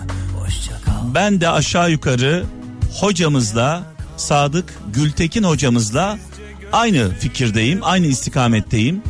Ben 1.14 1.40
de 1.40 1.48
aşağı 1.48 1.90
yukarı 1.90 2.44
hocamızla 3.00 3.82
Sadık 4.16 4.74
Gültekin 4.94 5.42
hocamızla 5.42 6.18
aynı 6.72 7.10
fikirdeyim, 7.18 7.78
aynı 7.82 8.06
istikametteyim. 8.06 9.02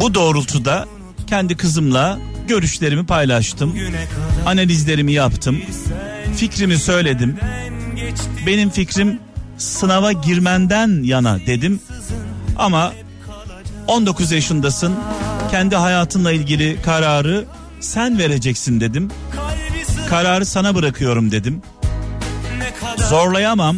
Bu 0.00 0.14
doğrultuda 0.14 0.86
kendi 1.26 1.56
kızımla 1.56 2.18
görüşlerimi 2.48 3.06
paylaştım. 3.06 3.74
Analizlerimi 4.46 5.12
yaptım. 5.12 5.62
Fikrimi 6.36 6.78
söyledim. 6.78 7.36
Benim 8.46 8.70
fikrim 8.70 9.18
sınava 9.58 10.12
girmenden 10.12 11.02
yana 11.02 11.38
dedim. 11.46 11.80
Ama 12.58 12.92
19 13.86 14.32
yaşındasın. 14.32 14.94
Kendi 15.50 15.76
hayatınla 15.76 16.32
ilgili 16.32 16.82
kararı 16.82 17.44
sen 17.80 18.18
vereceksin 18.18 18.80
dedim. 18.80 19.10
Kararı 20.10 20.46
sana 20.46 20.74
bırakıyorum 20.74 21.30
dedim. 21.30 21.62
Zorlayamam. 23.08 23.76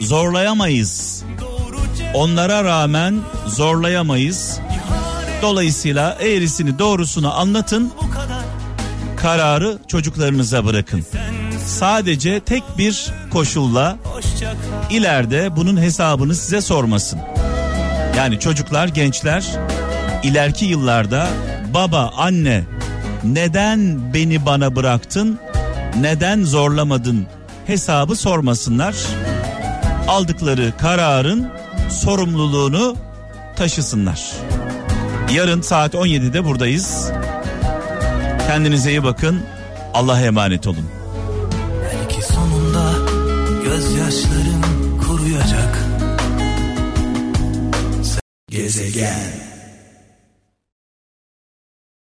Zorlayamayız. 0.00 1.24
Onlara 2.14 2.64
rağmen 2.64 3.20
zorlayamayız. 3.46 4.60
Dolayısıyla 5.42 6.16
eğrisini 6.20 6.78
doğrusunu 6.78 7.38
anlatın. 7.38 7.92
Kararı 9.16 9.78
çocuklarınıza 9.88 10.64
bırakın. 10.64 11.06
Sadece 11.66 12.40
tek 12.40 12.62
bir 12.78 13.12
koşulla 13.32 13.96
ileride 14.90 15.56
bunun 15.56 15.76
hesabını 15.80 16.34
size 16.34 16.60
sormasın. 16.60 17.20
Yani 18.16 18.40
çocuklar, 18.40 18.88
gençler 18.88 19.44
ileriki 20.22 20.64
yıllarda 20.64 21.28
baba, 21.74 22.12
anne 22.16 22.64
neden 23.24 24.14
beni 24.14 24.46
bana 24.46 24.76
bıraktın? 24.76 25.38
Neden 26.00 26.44
zorlamadın? 26.44 27.26
Hesabı 27.66 28.16
sormasınlar. 28.16 28.94
Aldıkları 30.08 30.72
kararın 30.78 31.48
sorumluluğunu 31.90 32.96
taşısınlar. 33.56 34.20
Yarın 35.32 35.60
saat 35.60 35.94
17'de 35.94 36.44
buradayız. 36.44 37.10
Kendinize 38.46 38.90
iyi 38.90 39.02
bakın. 39.04 39.40
Allah'a 39.94 40.20
emanet 40.20 40.66
olun. 40.66 40.86
Belki 41.82 42.22
sonunda 42.22 42.92
gözyaşlarım 43.64 44.62
kuruyacak 45.06 45.78
Gezegen. 48.48 49.51